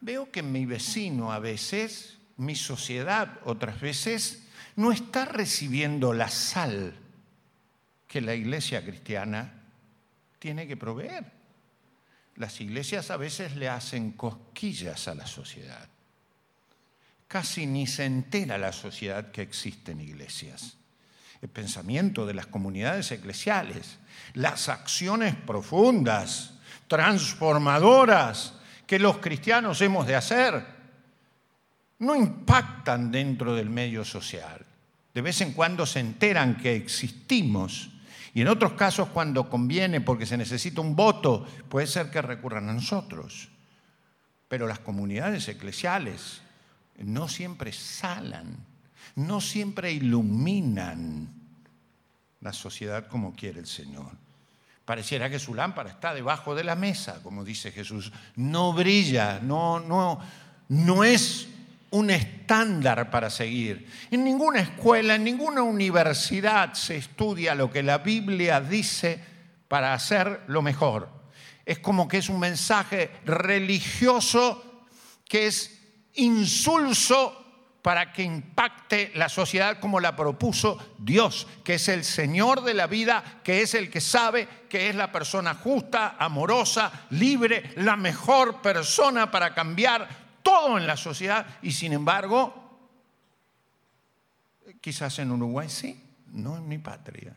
veo 0.00 0.30
que 0.30 0.42
mi 0.42 0.66
vecino 0.66 1.32
a 1.32 1.38
veces, 1.38 2.18
mi 2.36 2.54
sociedad 2.56 3.38
otras 3.44 3.80
veces, 3.80 4.46
no 4.76 4.92
está 4.92 5.24
recibiendo 5.24 6.12
la 6.12 6.28
sal 6.28 6.94
que 8.06 8.20
la 8.20 8.34
iglesia 8.34 8.84
cristiana 8.84 9.52
tiene 10.38 10.66
que 10.66 10.76
proveer. 10.76 11.32
Las 12.36 12.60
iglesias 12.60 13.10
a 13.10 13.16
veces 13.16 13.56
le 13.56 13.68
hacen 13.68 14.12
cosquillas 14.12 15.06
a 15.08 15.14
la 15.14 15.26
sociedad. 15.26 15.88
Casi 17.28 17.66
ni 17.66 17.86
se 17.86 18.06
entera 18.06 18.58
la 18.58 18.72
sociedad 18.72 19.30
que 19.30 19.42
existen 19.42 20.00
iglesias. 20.00 20.78
El 21.42 21.48
pensamiento 21.48 22.26
de 22.26 22.34
las 22.34 22.46
comunidades 22.46 23.12
eclesiales, 23.12 23.98
las 24.34 24.68
acciones 24.68 25.34
profundas, 25.36 26.54
transformadoras 26.88 28.54
que 28.90 28.98
los 28.98 29.18
cristianos 29.18 29.80
hemos 29.82 30.04
de 30.04 30.16
hacer, 30.16 30.66
no 32.00 32.16
impactan 32.16 33.12
dentro 33.12 33.54
del 33.54 33.70
medio 33.70 34.04
social. 34.04 34.66
De 35.14 35.22
vez 35.22 35.40
en 35.42 35.52
cuando 35.52 35.86
se 35.86 36.00
enteran 36.00 36.56
que 36.56 36.74
existimos 36.74 37.90
y 38.34 38.40
en 38.40 38.48
otros 38.48 38.72
casos 38.72 39.10
cuando 39.10 39.48
conviene 39.48 40.00
porque 40.00 40.26
se 40.26 40.36
necesita 40.36 40.80
un 40.80 40.96
voto, 40.96 41.46
puede 41.68 41.86
ser 41.86 42.10
que 42.10 42.20
recurran 42.20 42.68
a 42.68 42.72
nosotros. 42.72 43.50
Pero 44.48 44.66
las 44.66 44.80
comunidades 44.80 45.46
eclesiales 45.46 46.40
no 46.98 47.28
siempre 47.28 47.72
salan, 47.72 48.56
no 49.14 49.40
siempre 49.40 49.92
iluminan 49.92 51.28
la 52.40 52.52
sociedad 52.52 53.06
como 53.06 53.36
quiere 53.36 53.60
el 53.60 53.68
Señor. 53.68 54.10
Pareciera 54.84 55.30
que 55.30 55.38
su 55.38 55.54
lámpara 55.54 55.90
está 55.90 56.14
debajo 56.14 56.54
de 56.54 56.64
la 56.64 56.74
mesa, 56.74 57.22
como 57.22 57.44
dice 57.44 57.70
Jesús. 57.70 58.12
No 58.36 58.72
brilla, 58.72 59.40
no, 59.40 59.78
no, 59.78 60.20
no 60.68 61.04
es 61.04 61.48
un 61.90 62.10
estándar 62.10 63.10
para 63.10 63.30
seguir. 63.30 63.86
En 64.10 64.24
ninguna 64.24 64.60
escuela, 64.60 65.14
en 65.14 65.24
ninguna 65.24 65.62
universidad 65.62 66.74
se 66.74 66.96
estudia 66.96 67.54
lo 67.54 67.70
que 67.70 67.82
la 67.82 67.98
Biblia 67.98 68.60
dice 68.60 69.22
para 69.68 69.94
hacer 69.94 70.42
lo 70.46 70.62
mejor. 70.62 71.08
Es 71.64 71.78
como 71.78 72.08
que 72.08 72.18
es 72.18 72.28
un 72.28 72.40
mensaje 72.40 73.10
religioso 73.24 74.86
que 75.28 75.46
es 75.46 75.78
insulso 76.14 77.39
para 77.82 78.12
que 78.12 78.22
impacte 78.22 79.10
la 79.14 79.28
sociedad 79.28 79.80
como 79.80 80.00
la 80.00 80.14
propuso 80.14 80.94
Dios, 80.98 81.46
que 81.64 81.74
es 81.74 81.88
el 81.88 82.04
Señor 82.04 82.62
de 82.62 82.74
la 82.74 82.86
vida, 82.86 83.40
que 83.42 83.62
es 83.62 83.74
el 83.74 83.90
que 83.90 84.00
sabe 84.00 84.46
que 84.68 84.90
es 84.90 84.94
la 84.94 85.10
persona 85.10 85.54
justa, 85.54 86.16
amorosa, 86.18 87.06
libre, 87.10 87.72
la 87.76 87.96
mejor 87.96 88.60
persona 88.60 89.30
para 89.30 89.54
cambiar 89.54 90.08
todo 90.42 90.78
en 90.78 90.86
la 90.86 90.96
sociedad 90.96 91.46
y 91.62 91.72
sin 91.72 91.92
embargo, 91.92 92.78
quizás 94.80 95.18
en 95.18 95.30
Uruguay 95.30 95.68
sí, 95.68 96.02
no 96.32 96.56
en 96.56 96.68
mi 96.68 96.78
patria. 96.78 97.34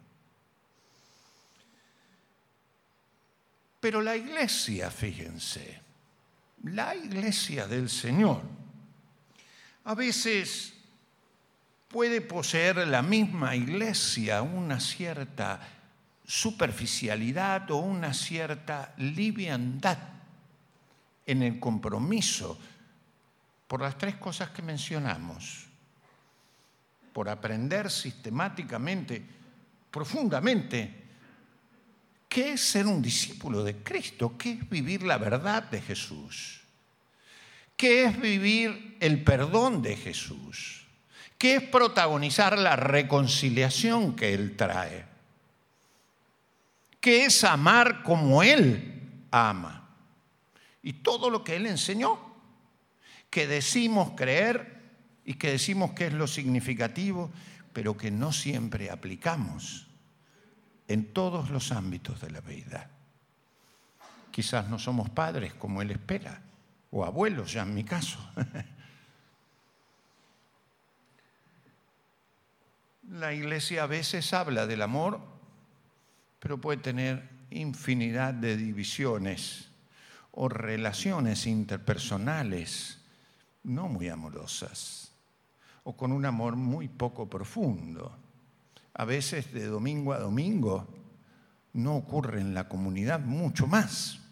Pero 3.79 4.01
la 4.01 4.15
iglesia, 4.15 4.89
fíjense, 4.89 5.81
la 6.63 6.95
iglesia 6.95 7.67
del 7.67 7.89
Señor, 7.89 8.41
a 9.85 9.95
veces 9.95 10.73
puede 11.87 12.21
poseer 12.21 12.87
la 12.87 13.01
misma 13.01 13.55
iglesia 13.55 14.41
una 14.41 14.79
cierta 14.79 15.59
superficialidad 16.25 17.69
o 17.71 17.77
una 17.77 18.13
cierta 18.13 18.93
liviandad 18.97 19.97
en 21.25 21.43
el 21.43 21.59
compromiso 21.59 22.57
por 23.67 23.81
las 23.81 23.97
tres 23.97 24.15
cosas 24.15 24.49
que 24.49 24.61
mencionamos, 24.61 25.65
por 27.11 27.29
aprender 27.29 27.91
sistemáticamente, 27.91 29.23
profundamente, 29.91 31.03
qué 32.27 32.53
es 32.53 32.61
ser 32.61 32.87
un 32.87 33.01
discípulo 33.01 33.63
de 33.63 33.83
Cristo, 33.83 34.37
qué 34.37 34.53
es 34.53 34.69
vivir 34.69 35.03
la 35.03 35.17
verdad 35.17 35.63
de 35.63 35.81
Jesús, 35.81 36.62
¿Qué 37.75 38.05
es 38.05 38.19
vivir 38.19 38.97
el 38.99 39.23
perdón 39.23 39.81
de 39.81 39.95
Jesús? 39.95 40.85
¿Qué 41.37 41.55
es 41.55 41.63
protagonizar 41.63 42.57
la 42.57 42.75
reconciliación 42.75 44.15
que 44.15 44.33
Él 44.33 44.55
trae? 44.55 45.05
¿Qué 47.01 47.25
es 47.25 47.43
amar 47.43 48.01
como 48.03 48.43
Él 48.43 49.25
ama? 49.29 49.89
Y 50.81 50.93
todo 50.93 51.29
lo 51.29 51.43
que 51.43 51.57
Él 51.57 51.65
enseñó, 51.65 52.17
que 53.29 53.47
decimos 53.47 54.13
creer 54.15 54.81
y 55.25 55.33
que 55.33 55.51
decimos 55.51 55.91
que 55.91 56.07
es 56.07 56.13
lo 56.13 56.27
significativo, 56.27 57.31
pero 57.73 57.97
que 57.97 58.11
no 58.11 58.31
siempre 58.31 58.89
aplicamos 58.89 59.87
en 60.87 61.11
todos 61.11 61.49
los 61.49 61.71
ámbitos 61.71 62.21
de 62.21 62.31
la 62.31 62.41
vida. 62.41 62.89
Quizás 64.31 64.69
no 64.69 64.79
somos 64.79 65.09
padres 65.09 65.53
como 65.53 65.81
Él 65.81 65.91
espera, 65.91 66.41
o 66.93 67.03
abuelos 67.03 67.51
ya 67.51 67.63
en 67.63 67.73
mi 67.73 67.83
caso. 67.83 68.19
La 73.09 73.33
iglesia 73.33 73.83
a 73.83 73.87
veces 73.87 74.31
habla 74.33 74.67
del 74.67 74.83
amor, 74.83 75.19
pero 76.39 76.61
puede 76.61 76.77
tener 76.77 77.27
infinidad 77.49 78.33
de 78.35 78.55
divisiones 78.57 79.69
o 80.31 80.47
relaciones 80.49 81.47
interpersonales 81.47 82.99
no 83.63 83.87
muy 83.87 84.09
amorosas 84.09 85.11
o 85.83 85.97
con 85.97 86.11
un 86.11 86.25
amor 86.25 86.55
muy 86.55 86.89
poco 86.89 87.27
profundo. 87.29 88.15
A 88.93 89.05
veces 89.05 89.51
de 89.51 89.65
domingo 89.65 90.13
a 90.13 90.19
domingo 90.19 90.87
no 91.73 91.95
ocurre 91.95 92.39
en 92.39 92.53
la 92.53 92.69
comunidad 92.69 93.19
mucho 93.19 93.65
más 93.65 94.22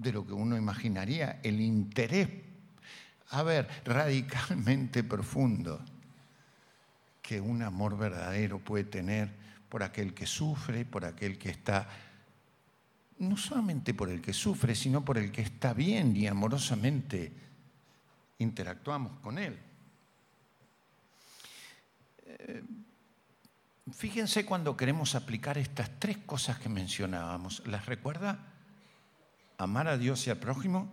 de 0.00 0.12
lo 0.12 0.26
que 0.26 0.32
uno 0.32 0.56
imaginaría, 0.56 1.40
el 1.42 1.60
interés, 1.60 2.28
a 3.30 3.42
ver, 3.42 3.68
radicalmente 3.84 5.04
profundo 5.04 5.84
que 7.20 7.40
un 7.40 7.62
amor 7.62 7.98
verdadero 7.98 8.58
puede 8.58 8.84
tener 8.84 9.30
por 9.68 9.82
aquel 9.82 10.14
que 10.14 10.26
sufre, 10.26 10.86
por 10.86 11.04
aquel 11.04 11.38
que 11.38 11.50
está, 11.50 11.86
no 13.18 13.36
solamente 13.36 13.92
por 13.92 14.08
el 14.08 14.22
que 14.22 14.32
sufre, 14.32 14.74
sino 14.74 15.04
por 15.04 15.18
el 15.18 15.30
que 15.30 15.42
está 15.42 15.74
bien 15.74 16.16
y 16.16 16.26
amorosamente 16.26 17.32
interactuamos 18.38 19.20
con 19.20 19.38
él. 19.38 19.58
Eh, 22.24 22.62
fíjense 23.92 24.46
cuando 24.46 24.78
queremos 24.78 25.14
aplicar 25.14 25.58
estas 25.58 26.00
tres 26.00 26.16
cosas 26.18 26.58
que 26.58 26.70
mencionábamos. 26.70 27.62
¿Las 27.66 27.84
recuerda? 27.84 28.49
Amar 29.60 29.88
a 29.88 29.98
Dios 29.98 30.26
y 30.26 30.30
al 30.30 30.38
prójimo, 30.38 30.90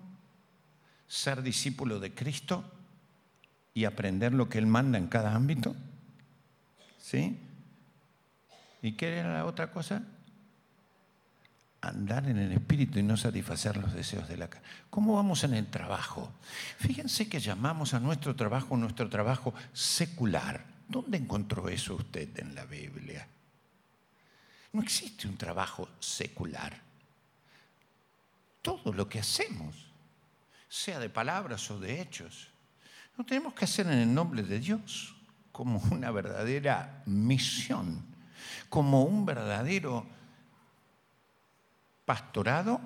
ser 1.08 1.42
discípulo 1.42 2.00
de 2.00 2.14
Cristo 2.14 2.70
y 3.74 3.86
aprender 3.86 4.34
lo 4.34 4.50
que 4.50 4.58
Él 4.58 4.68
manda 4.68 4.98
en 4.98 5.08
cada 5.08 5.34
ámbito. 5.34 5.74
¿Sí? 7.00 7.40
¿Y 8.82 8.92
qué 8.94 9.18
era 9.20 9.34
la 9.34 9.46
otra 9.46 9.72
cosa? 9.72 10.04
andar 11.80 12.28
en 12.28 12.38
el 12.38 12.52
espíritu 12.52 13.00
y 13.00 13.04
no 13.04 13.16
satisfacer 13.16 13.78
los 13.78 13.94
deseos 13.94 14.28
de 14.28 14.36
la 14.36 14.50
carne. 14.50 14.68
¿Cómo 14.90 15.16
vamos 15.16 15.44
en 15.44 15.54
el 15.54 15.68
trabajo? 15.68 16.34
Fíjense 16.80 17.30
que 17.30 17.40
llamamos 17.40 17.94
a 17.94 18.00
nuestro 18.00 18.36
trabajo 18.36 18.76
nuestro 18.76 19.10
trabajo 19.10 19.54
secular. 19.72 20.66
¿Dónde 20.90 21.18
encontró 21.18 21.70
eso 21.70 21.96
usted 21.96 22.38
en 22.40 22.56
la 22.56 22.66
Biblia? 22.66 23.28
No 24.74 24.82
existe 24.82 25.28
un 25.28 25.38
trabajo 25.38 25.88
secular. 26.00 26.87
Todo 28.68 28.92
lo 28.92 29.08
que 29.08 29.20
hacemos, 29.20 29.78
sea 30.68 31.00
de 31.00 31.10
palabras 31.10 31.72
o 31.72 31.80
de 31.80 32.02
hechos, 32.02 32.50
lo 33.16 33.24
tenemos 33.24 33.54
que 33.54 33.64
hacer 33.64 33.88
en 33.88 34.00
el 34.00 34.14
nombre 34.14 34.44
de 34.44 34.60
Dios, 34.60 35.16
como 35.54 35.80
una 35.90 36.12
verdadera 36.12 37.02
misión, 37.06 38.04
como 38.68 39.04
un 39.04 39.26
verdadero 39.26 40.06
pastorado, 42.04 42.82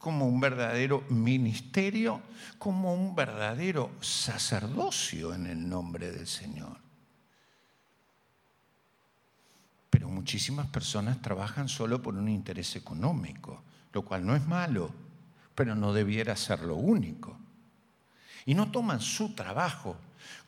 como 0.00 0.28
un 0.28 0.38
verdadero 0.38 1.00
ministerio, 1.08 2.20
como 2.58 2.92
un 2.92 3.14
verdadero 3.14 3.92
sacerdocio 4.02 5.32
en 5.32 5.46
el 5.46 5.66
nombre 5.66 6.12
del 6.12 6.26
Señor. 6.26 6.76
Pero 9.88 10.10
muchísimas 10.10 10.66
personas 10.66 11.22
trabajan 11.22 11.70
solo 11.70 12.02
por 12.02 12.16
un 12.16 12.28
interés 12.28 12.76
económico, 12.76 13.62
lo 13.94 14.04
cual 14.04 14.26
no 14.26 14.36
es 14.36 14.46
malo, 14.46 15.05
pero 15.56 15.74
no 15.74 15.92
debiera 15.92 16.36
ser 16.36 16.60
lo 16.60 16.76
único. 16.76 17.36
Y 18.44 18.54
no 18.54 18.70
toman 18.70 19.00
su 19.00 19.34
trabajo 19.34 19.96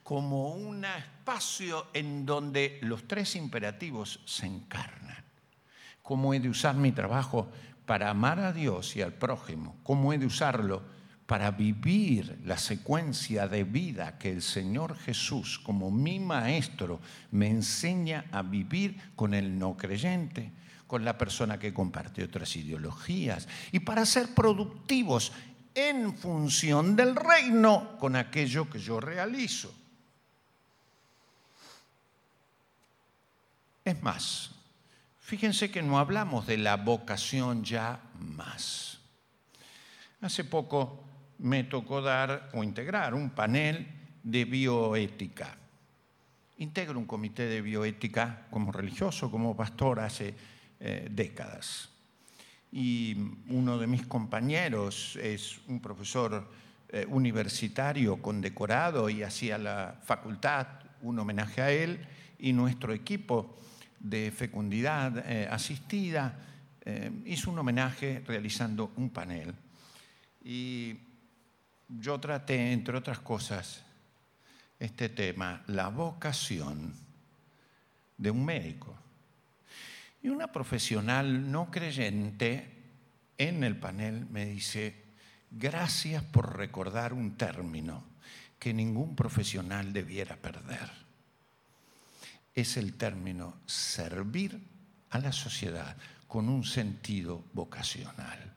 como 0.05 0.53
un 0.53 0.85
espacio 0.85 1.89
en 1.93 2.25
donde 2.25 2.79
los 2.83 3.09
tres 3.09 3.35
imperativos 3.35 4.21
se 4.25 4.47
encarnan. 4.47 5.25
¿Cómo 6.03 6.33
he 6.33 6.41
de 6.41 6.49
usar 6.49 6.77
mi 6.77 6.93
trabajo 6.93 7.51
para 7.85 8.11
amar 8.11 8.39
a 8.39 8.53
Dios 8.53 8.97
y 8.97 9.03
al 9.03 9.15
prójimo, 9.15 9.77
cómo 9.83 10.13
he 10.13 10.19
de 10.19 10.27
usarlo 10.27 10.83
para 11.27 11.51
vivir 11.51 12.39
la 12.45 12.57
secuencia 12.57 13.49
de 13.49 13.65
vida 13.65 14.19
que 14.19 14.31
el 14.31 14.41
Señor 14.41 14.97
Jesús, 14.97 15.59
como 15.59 15.91
mi 15.91 16.19
maestro, 16.19 17.01
me 17.31 17.49
enseña 17.49 18.25
a 18.33 18.43
vivir 18.43 19.13
con 19.15 19.35
el 19.35 19.59
no 19.59 19.77
creyente, 19.77 20.53
con 20.89 21.05
la 21.05 21.17
persona 21.17 21.61
que 21.61 21.73
comparte 21.73 22.25
otras 22.25 22.57
ideologías, 22.57 23.47
y 23.71 23.79
para 23.79 24.05
ser 24.05 24.35
productivos 24.35 25.31
en 25.77 26.17
función 26.17 26.97
del 26.97 27.15
reino 27.15 27.97
con 28.01 28.17
aquello 28.17 28.69
que 28.69 28.81
yo 28.81 28.99
realizo. 28.99 29.73
Es 33.85 34.03
más, 34.03 34.59
Fíjense 35.29 35.71
que 35.71 35.83
no 35.83 35.99
hablamos 35.99 36.47
de 36.47 36.57
la 36.57 36.77
vocación 36.77 37.63
ya 37.63 38.01
más. 38.19 38.99
Hace 40.23 40.43
poco 40.43 41.05
me 41.37 41.65
tocó 41.65 42.01
dar 42.01 42.49
o 42.55 42.65
integrar 42.65 43.13
un 43.13 43.29
panel 43.29 43.87
de 44.23 44.47
bioética. 44.47 45.55
Integro 46.57 46.99
un 46.99 47.05
comité 47.05 47.45
de 47.45 47.61
bioética 47.61 48.47
como 48.51 48.73
religioso, 48.73 49.31
como 49.31 49.55
pastor 49.55 50.01
hace 50.01 50.35
eh, 50.81 51.09
décadas. 51.11 51.89
Y 52.71 53.17
uno 53.49 53.79
de 53.79 53.87
mis 53.87 54.07
compañeros 54.07 55.17
es 55.17 55.59
un 55.67 55.81
profesor 55.81 56.49
eh, 56.89 57.07
universitario 57.09 58.23
condecorado 58.23 59.09
y 59.09 59.23
hacía 59.23 59.59
la 59.59 59.99
facultad 60.05 60.67
un 61.03 61.19
homenaje 61.19 61.63
a 61.63 61.71
él 61.71 61.99
y 62.39 62.53
nuestro 62.53 62.93
equipo 62.93 63.57
de 63.99 64.31
fecundidad 64.31 65.25
eh, 65.29 65.49
asistida, 65.51 66.45
hizo 67.27 67.51
un 67.51 67.59
homenaje 67.59 68.23
realizando 68.27 68.93
un 68.97 69.11
panel. 69.11 69.55
Y 70.43 70.97
yo 71.87 72.19
traté, 72.19 72.73
entre 72.73 72.97
otras 72.97 73.19
cosas, 73.19 73.85
este 74.79 75.11
tema, 75.11 75.63
la 75.67 75.89
vocación 75.89 76.95
de 78.17 78.31
un 78.31 78.45
médico. 78.45 78.97
Y 80.29 80.31
una 80.31 80.53
profesional 80.53 81.51
no 81.51 81.71
creyente 81.71 82.71
en 83.39 83.65
el 83.65 83.79
panel 83.79 84.27
me 84.27 84.45
dice, 84.45 85.07
gracias 85.51 86.23
por 86.23 86.59
recordar 86.59 87.15
un 87.15 87.39
término 87.39 88.05
que 88.59 88.75
ningún 88.75 89.17
profesional 89.17 89.91
debiera 89.95 90.37
perder 90.37 90.91
es 92.55 92.77
el 92.77 92.93
término 92.93 93.55
servir 93.65 94.61
a 95.09 95.19
la 95.19 95.33
sociedad 95.33 95.97
con 96.27 96.51
un 96.51 96.63
sentido 96.63 97.47
vocacional. 97.55 98.53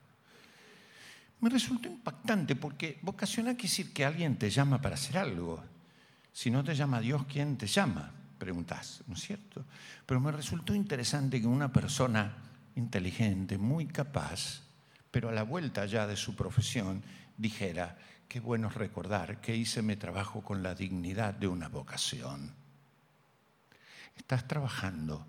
Me 1.40 1.50
resultó 1.50 1.88
impactante 1.88 2.58
porque 2.58 3.00
vocacional 3.02 3.56
quiere 3.56 3.70
decir 3.70 3.94
que 3.94 4.04
alguien 4.04 4.38
te 4.38 4.50
llama 4.50 4.82
para 4.82 4.96
hacer 4.96 5.18
algo. 5.18 5.64
Si 6.34 6.52
no 6.52 6.66
te 6.66 6.76
llama 6.76 7.00
Dios, 7.00 7.26
¿quién 7.28 7.58
te 7.58 7.68
llama? 7.68 8.12
Preguntás, 8.42 9.04
¿no 9.06 9.14
es 9.14 9.22
cierto? 9.22 9.64
Pero 10.04 10.20
me 10.20 10.32
resultó 10.32 10.74
interesante 10.74 11.40
que 11.40 11.46
una 11.46 11.72
persona 11.72 12.34
inteligente, 12.76 13.60
muy 13.60 13.86
capaz, 13.86 14.64
pero 15.12 15.30
a 15.30 15.32
la 15.32 15.44
vuelta 15.44 15.86
ya 15.86 16.08
de 16.08 16.18
su 16.18 16.36
profesión, 16.36 17.04
dijera, 17.38 18.00
qué 18.28 18.40
bueno 18.40 18.70
recordar 18.70 19.42
que 19.42 19.56
hice 19.56 19.84
mi 19.84 19.96
trabajo 19.96 20.42
con 20.42 20.64
la 20.64 20.74
dignidad 20.74 21.36
de 21.36 21.46
una 21.46 21.68
vocación. 21.68 22.52
Estás 24.18 24.48
trabajando 24.48 25.24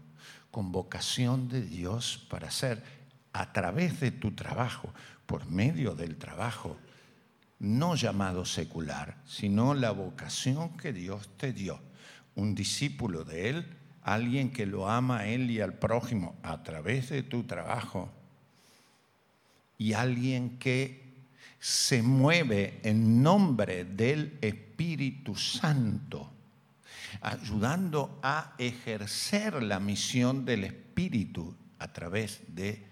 con 0.51 0.73
vocación 0.73 1.51
de 1.51 1.61
Dios 1.61 2.27
para 2.31 2.51
ser 2.51 2.83
a 3.35 3.53
través 3.53 4.01
de 4.01 4.11
tu 4.11 4.33
trabajo, 4.33 4.91
por 5.27 5.45
medio 5.51 5.95
del 5.95 6.17
trabajo, 6.17 6.79
no 7.59 7.95
llamado 7.95 8.47
secular, 8.47 9.19
sino 9.27 9.75
la 9.75 9.91
vocación 9.91 10.79
que 10.79 10.95
Dios 10.95 11.29
te 11.37 11.53
dio. 11.53 11.92
Un 12.35 12.55
discípulo 12.55 13.25
de 13.25 13.51
Él, 13.51 13.67
alguien 14.03 14.51
que 14.51 14.67
lo 14.67 14.89
ama 14.89 15.21
a 15.21 15.27
Él 15.27 15.51
y 15.51 15.61
al 15.61 15.75
prójimo 15.75 16.37
a 16.43 16.63
través 16.63 17.11
de 17.11 17.23
tu 17.23 17.45
trabajo. 17.45 18.11
Y 19.79 19.93
alguien 19.93 20.59
que 20.59 21.03
se 21.59 22.03
mueve 22.03 22.81
en 22.83 23.23
nombre 23.23 23.85
del 23.85 24.39
Espíritu 24.41 25.37
Santo, 25.37 26.31
ayudando 27.21 28.19
a 28.23 28.55
ejercer 28.59 29.63
la 29.63 29.79
misión 29.79 30.45
del 30.45 30.65
Espíritu 30.65 31.55
a 31.79 31.93
través 31.93 32.41
de 32.49 32.85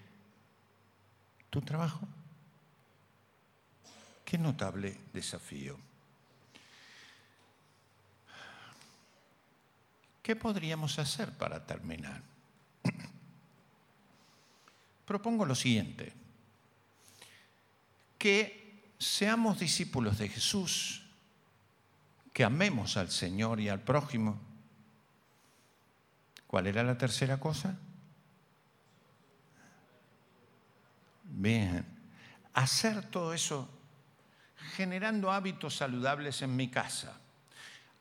tu 1.49 1.61
trabajo. 1.61 2.07
Qué 4.23 4.37
notable 4.37 4.95
desafío. 5.13 5.90
¿Qué 10.21 10.35
podríamos 10.35 10.99
hacer 10.99 11.31
para 11.31 11.65
terminar? 11.65 12.21
Propongo 15.05 15.45
lo 15.45 15.55
siguiente, 15.55 16.13
que 18.17 18.93
seamos 18.99 19.59
discípulos 19.59 20.19
de 20.19 20.29
Jesús, 20.29 21.03
que 22.33 22.43
amemos 22.43 22.97
al 22.97 23.09
Señor 23.09 23.59
y 23.59 23.69
al 23.69 23.81
prójimo. 23.81 24.39
¿Cuál 26.47 26.67
era 26.67 26.83
la 26.83 26.97
tercera 26.97 27.39
cosa? 27.39 27.77
Bien, 31.23 31.85
hacer 32.53 33.09
todo 33.09 33.33
eso 33.33 33.69
generando 34.75 35.31
hábitos 35.31 35.77
saludables 35.77 36.41
en 36.41 36.55
mi 36.55 36.69
casa, 36.69 37.20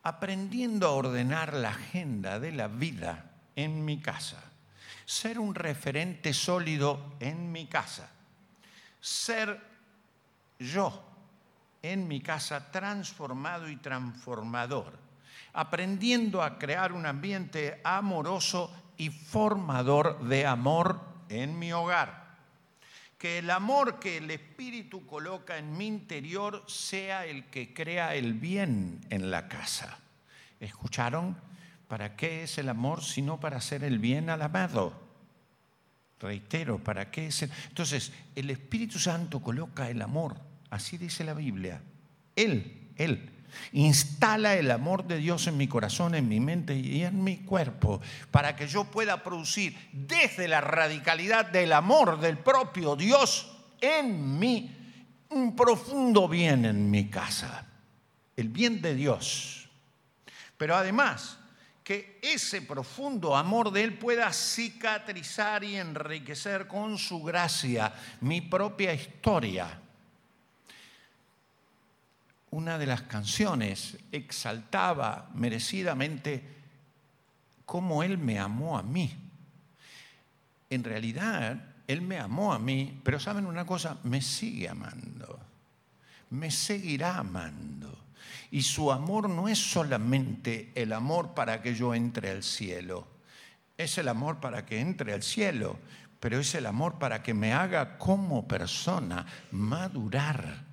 aprendiendo 0.02 0.86
a 0.86 0.92
ordenar 0.92 1.54
la 1.54 1.70
agenda 1.70 2.40
de 2.40 2.52
la 2.52 2.68
vida 2.68 3.30
en 3.56 3.84
mi 3.84 4.00
casa, 4.00 4.42
ser 5.04 5.38
un 5.38 5.54
referente 5.54 6.32
sólido 6.32 7.14
en 7.20 7.52
mi 7.52 7.66
casa, 7.66 8.10
ser 9.00 9.60
yo 10.58 11.04
en 11.82 12.08
mi 12.08 12.20
casa 12.20 12.70
transformado 12.70 13.68
y 13.68 13.76
transformador, 13.76 14.98
aprendiendo 15.52 16.42
a 16.42 16.58
crear 16.58 16.92
un 16.92 17.06
ambiente 17.06 17.80
amoroso 17.84 18.72
y 18.96 19.10
formador 19.10 20.20
de 20.24 20.46
amor 20.46 21.00
en 21.28 21.58
mi 21.58 21.72
hogar 21.72 22.29
que 23.20 23.36
el 23.36 23.50
amor 23.50 24.00
que 24.00 24.16
el 24.16 24.30
Espíritu 24.30 25.04
coloca 25.04 25.58
en 25.58 25.76
mi 25.76 25.86
interior 25.86 26.64
sea 26.66 27.26
el 27.26 27.44
que 27.50 27.74
crea 27.74 28.14
el 28.14 28.32
bien 28.32 29.02
en 29.10 29.30
la 29.30 29.46
casa. 29.46 29.98
¿Escucharon? 30.58 31.36
¿Para 31.86 32.16
qué 32.16 32.44
es 32.44 32.56
el 32.56 32.70
amor 32.70 33.04
sino 33.04 33.38
para 33.38 33.58
hacer 33.58 33.84
el 33.84 33.98
bien 33.98 34.30
al 34.30 34.40
amado? 34.40 34.98
Reitero, 36.18 36.82
¿para 36.82 37.10
qué 37.10 37.26
es 37.26 37.42
el... 37.42 37.50
Entonces, 37.68 38.10
el 38.34 38.48
Espíritu 38.48 38.98
Santo 38.98 39.42
coloca 39.42 39.90
el 39.90 40.00
amor, 40.00 40.40
así 40.70 40.96
dice 40.96 41.22
la 41.22 41.34
Biblia. 41.34 41.82
Él, 42.34 42.88
Él 42.96 43.39
Instala 43.72 44.56
el 44.56 44.70
amor 44.70 45.04
de 45.04 45.18
Dios 45.18 45.46
en 45.46 45.56
mi 45.56 45.68
corazón, 45.68 46.14
en 46.14 46.28
mi 46.28 46.40
mente 46.40 46.74
y 46.74 47.02
en 47.04 47.22
mi 47.22 47.38
cuerpo, 47.38 48.00
para 48.30 48.56
que 48.56 48.66
yo 48.66 48.84
pueda 48.84 49.22
producir 49.22 49.76
desde 49.92 50.48
la 50.48 50.60
radicalidad 50.60 51.46
del 51.46 51.72
amor 51.72 52.20
del 52.20 52.38
propio 52.38 52.96
Dios 52.96 53.50
en 53.80 54.38
mí 54.38 54.76
un 55.30 55.54
profundo 55.54 56.28
bien 56.28 56.64
en 56.64 56.90
mi 56.90 57.08
casa, 57.08 57.66
el 58.36 58.48
bien 58.48 58.82
de 58.82 58.94
Dios. 58.94 59.68
Pero 60.56 60.76
además, 60.76 61.38
que 61.82 62.18
ese 62.22 62.62
profundo 62.62 63.36
amor 63.36 63.70
de 63.72 63.82
Él 63.82 63.98
pueda 63.98 64.32
cicatrizar 64.32 65.64
y 65.64 65.76
enriquecer 65.76 66.66
con 66.66 66.98
su 66.98 67.22
gracia 67.22 67.92
mi 68.20 68.40
propia 68.40 68.92
historia 68.92 69.80
una 72.50 72.78
de 72.78 72.86
las 72.86 73.02
canciones 73.02 73.96
exaltaba 74.10 75.30
merecidamente 75.34 76.42
cómo 77.64 78.02
Él 78.02 78.18
me 78.18 78.38
amó 78.38 78.76
a 78.76 78.82
mí. 78.82 79.14
En 80.68 80.82
realidad, 80.82 81.62
Él 81.86 82.02
me 82.02 82.18
amó 82.18 82.52
a 82.52 82.58
mí, 82.58 83.00
pero 83.04 83.20
saben 83.20 83.46
una 83.46 83.64
cosa, 83.64 83.98
me 84.02 84.20
sigue 84.20 84.68
amando, 84.68 85.38
me 86.30 86.50
seguirá 86.50 87.18
amando. 87.18 87.96
Y 88.50 88.62
su 88.62 88.90
amor 88.90 89.28
no 89.28 89.48
es 89.48 89.58
solamente 89.58 90.72
el 90.74 90.92
amor 90.92 91.34
para 91.34 91.62
que 91.62 91.74
yo 91.74 91.94
entre 91.94 92.30
al 92.30 92.42
cielo, 92.42 93.06
es 93.78 93.96
el 93.98 94.08
amor 94.08 94.40
para 94.40 94.66
que 94.66 94.80
entre 94.80 95.12
al 95.12 95.22
cielo, 95.22 95.78
pero 96.18 96.40
es 96.40 96.54
el 96.56 96.66
amor 96.66 96.98
para 96.98 97.22
que 97.22 97.32
me 97.32 97.52
haga 97.52 97.96
como 97.96 98.46
persona 98.48 99.24
madurar 99.52 100.69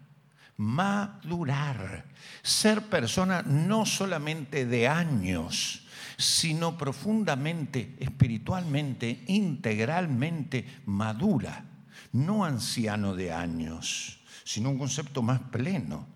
madurar, 0.57 2.05
ser 2.41 2.83
persona 2.83 3.43
no 3.43 3.85
solamente 3.85 4.65
de 4.65 4.87
años, 4.87 5.85
sino 6.17 6.77
profundamente, 6.77 7.95
espiritualmente, 7.99 9.23
integralmente 9.27 10.65
madura, 10.85 11.63
no 12.11 12.43
anciano 12.43 13.15
de 13.15 13.31
años, 13.31 14.19
sino 14.43 14.71
un 14.71 14.79
concepto 14.79 15.21
más 15.21 15.39
pleno, 15.39 16.07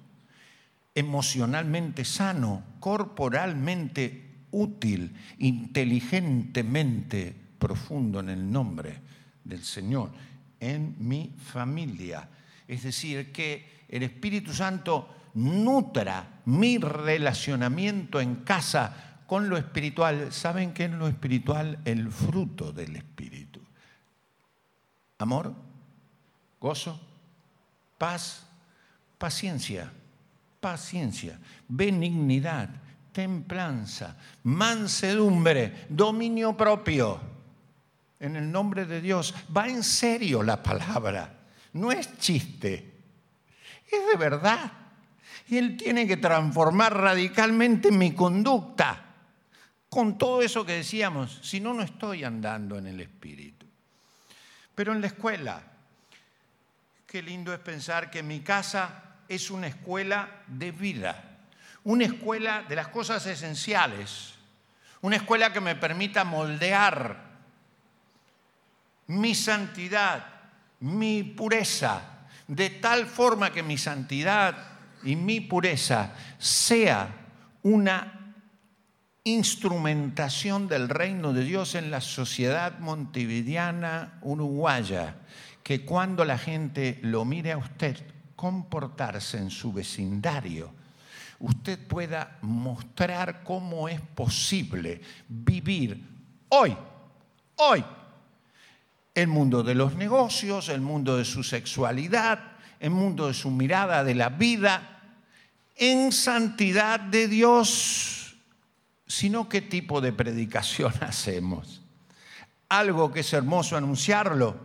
emocionalmente 0.95 2.03
sano, 2.03 2.63
corporalmente 2.79 4.45
útil, 4.51 5.13
inteligentemente 5.37 7.35
profundo 7.59 8.19
en 8.19 8.29
el 8.29 8.51
nombre 8.51 8.99
del 9.43 9.63
Señor, 9.63 10.11
en 10.59 10.95
mi 10.99 11.35
familia. 11.37 12.27
Es 12.67 12.83
decir, 12.83 13.31
que 13.31 13.85
el 13.89 14.03
Espíritu 14.03 14.53
Santo 14.53 15.09
nutra 15.33 16.41
mi 16.45 16.77
relacionamiento 16.77 18.19
en 18.19 18.35
casa 18.37 19.21
con 19.27 19.49
lo 19.49 19.57
espiritual. 19.57 20.31
¿Saben 20.33 20.73
qué 20.73 20.85
es 20.85 20.91
lo 20.91 21.07
espiritual? 21.07 21.79
El 21.85 22.11
fruto 22.11 22.71
del 22.71 22.95
Espíritu. 22.97 23.61
Amor, 25.19 25.53
gozo, 26.59 26.99
paz, 27.97 28.45
paciencia, 29.17 29.91
paciencia, 30.59 31.39
benignidad, 31.67 32.69
templanza, 33.11 34.17
mansedumbre, 34.43 35.85
dominio 35.89 36.57
propio. 36.57 37.19
En 38.19 38.35
el 38.35 38.51
nombre 38.51 38.85
de 38.85 39.01
Dios, 39.01 39.33
va 39.55 39.67
en 39.67 39.83
serio 39.83 40.43
la 40.43 40.61
palabra, 40.61 41.40
no 41.73 41.91
es 41.91 42.17
chiste. 42.17 42.91
Es 43.89 44.07
de 44.07 44.17
verdad. 44.17 44.71
Y 45.47 45.57
Él 45.57 45.77
tiene 45.77 46.07
que 46.07 46.17
transformar 46.17 46.95
radicalmente 46.95 47.91
mi 47.91 48.13
conducta 48.13 49.05
con 49.89 50.17
todo 50.17 50.41
eso 50.41 50.65
que 50.65 50.73
decíamos, 50.73 51.39
si 51.43 51.59
no, 51.59 51.73
no 51.73 51.83
estoy 51.83 52.23
andando 52.23 52.77
en 52.77 52.87
el 52.87 53.01
Espíritu. 53.01 53.65
Pero 54.73 54.93
en 54.93 55.01
la 55.01 55.07
escuela, 55.07 55.61
qué 57.05 57.21
lindo 57.21 57.53
es 57.53 57.59
pensar 57.59 58.09
que 58.09 58.23
mi 58.23 58.39
casa 58.39 59.03
es 59.27 59.51
una 59.51 59.67
escuela 59.67 60.43
de 60.47 60.71
vida, 60.71 61.39
una 61.83 62.05
escuela 62.05 62.63
de 62.63 62.75
las 62.77 62.87
cosas 62.87 63.25
esenciales, 63.25 64.35
una 65.01 65.17
escuela 65.17 65.51
que 65.51 65.59
me 65.59 65.75
permita 65.75 66.23
moldear 66.23 67.31
mi 69.07 69.35
santidad, 69.35 70.25
mi 70.81 71.23
pureza, 71.23 72.27
de 72.47 72.69
tal 72.69 73.05
forma 73.05 73.51
que 73.51 73.63
mi 73.63 73.77
santidad 73.77 74.55
y 75.03 75.15
mi 75.15 75.41
pureza 75.41 76.13
sea 76.37 77.15
una 77.63 78.35
instrumentación 79.23 80.67
del 80.67 80.89
reino 80.89 81.33
de 81.33 81.43
Dios 81.43 81.75
en 81.75 81.91
la 81.91 82.01
sociedad 82.01 82.79
montevideana 82.79 84.19
uruguaya, 84.21 85.15
que 85.63 85.85
cuando 85.85 86.25
la 86.25 86.37
gente 86.37 86.99
lo 87.03 87.23
mire 87.23 87.51
a 87.51 87.57
usted 87.57 87.97
comportarse 88.35 89.37
en 89.37 89.51
su 89.51 89.71
vecindario, 89.71 90.73
usted 91.39 91.77
pueda 91.87 92.37
mostrar 92.41 93.43
cómo 93.43 93.87
es 93.87 94.01
posible 94.01 95.01
vivir 95.27 96.03
hoy, 96.49 96.75
hoy, 97.57 97.83
el 99.13 99.27
mundo 99.27 99.63
de 99.63 99.75
los 99.75 99.95
negocios, 99.95 100.69
el 100.69 100.81
mundo 100.81 101.17
de 101.17 101.25
su 101.25 101.43
sexualidad, 101.43 102.53
el 102.79 102.91
mundo 102.91 103.27
de 103.27 103.33
su 103.33 103.51
mirada 103.51 104.03
de 104.03 104.15
la 104.15 104.29
vida, 104.29 105.01
en 105.75 106.11
santidad 106.11 106.99
de 106.99 107.27
Dios, 107.27 108.35
sino 109.07 109.49
qué 109.49 109.61
tipo 109.61 110.01
de 110.01 110.13
predicación 110.13 110.93
hacemos. 111.01 111.81
Algo 112.69 113.11
que 113.11 113.19
es 113.19 113.33
hermoso 113.33 113.75
anunciarlo, 113.75 114.55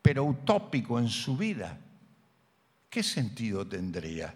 pero 0.00 0.24
utópico 0.24 0.98
en 0.98 1.08
su 1.08 1.36
vida. 1.36 1.78
¿Qué 2.88 3.02
sentido 3.02 3.66
tendría? 3.66 4.34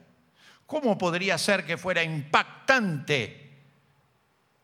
¿Cómo 0.67 0.99
podría 0.99 1.39
ser 1.39 1.65
que 1.65 1.77
fuera 1.77 2.03
impactante 2.03 3.47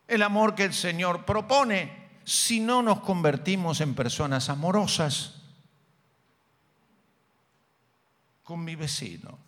el 0.07 0.23
amor 0.23 0.55
que 0.55 0.65
el 0.65 0.75
Señor 0.75 1.25
propone 1.25 2.02
si 2.25 2.61
no 2.61 2.83
nos 2.83 3.01
convertimos 3.01 3.81
en 3.81 3.95
personas 3.95 4.49
amorosas. 4.49 5.43
con 8.43 8.65
mi 8.65 8.77
vecino. 8.77 9.39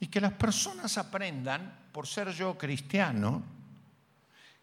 Y 0.00 0.06
que 0.06 0.20
las 0.20 0.32
personas 0.32 0.96
aprendan, 0.98 1.90
por 1.92 2.06
ser 2.06 2.30
yo 2.30 2.56
cristiano, 2.56 3.42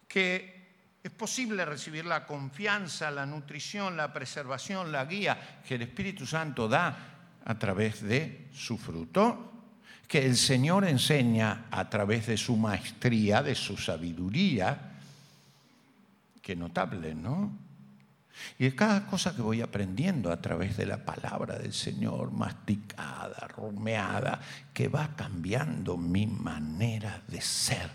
que 0.08 0.98
es 1.02 1.10
posible 1.12 1.64
recibir 1.64 2.04
la 2.06 2.26
confianza, 2.26 3.10
la 3.10 3.26
nutrición, 3.26 3.96
la 3.96 4.12
preservación, 4.12 4.90
la 4.90 5.04
guía 5.04 5.60
que 5.66 5.74
el 5.74 5.82
Espíritu 5.82 6.26
Santo 6.26 6.66
da 6.68 7.40
a 7.44 7.58
través 7.58 8.02
de 8.02 8.48
su 8.52 8.78
fruto, 8.78 9.52
que 10.08 10.24
el 10.24 10.36
Señor 10.36 10.86
enseña 10.86 11.66
a 11.70 11.90
través 11.90 12.26
de 12.26 12.36
su 12.36 12.56
maestría, 12.56 13.42
de 13.42 13.54
su 13.54 13.76
sabiduría, 13.76 14.93
que 16.44 16.54
notable, 16.54 17.14
¿no? 17.14 17.58
Y 18.58 18.64
de 18.64 18.76
cada 18.76 19.06
cosa 19.06 19.34
que 19.34 19.40
voy 19.40 19.62
aprendiendo 19.62 20.30
a 20.30 20.40
través 20.40 20.76
de 20.76 20.84
la 20.84 21.04
palabra 21.04 21.56
del 21.56 21.72
Señor, 21.72 22.32
masticada, 22.32 23.48
rumeada, 23.48 24.40
que 24.72 24.88
va 24.88 25.16
cambiando 25.16 25.96
mi 25.96 26.26
manera 26.26 27.22
de 27.28 27.40
ser 27.40 27.90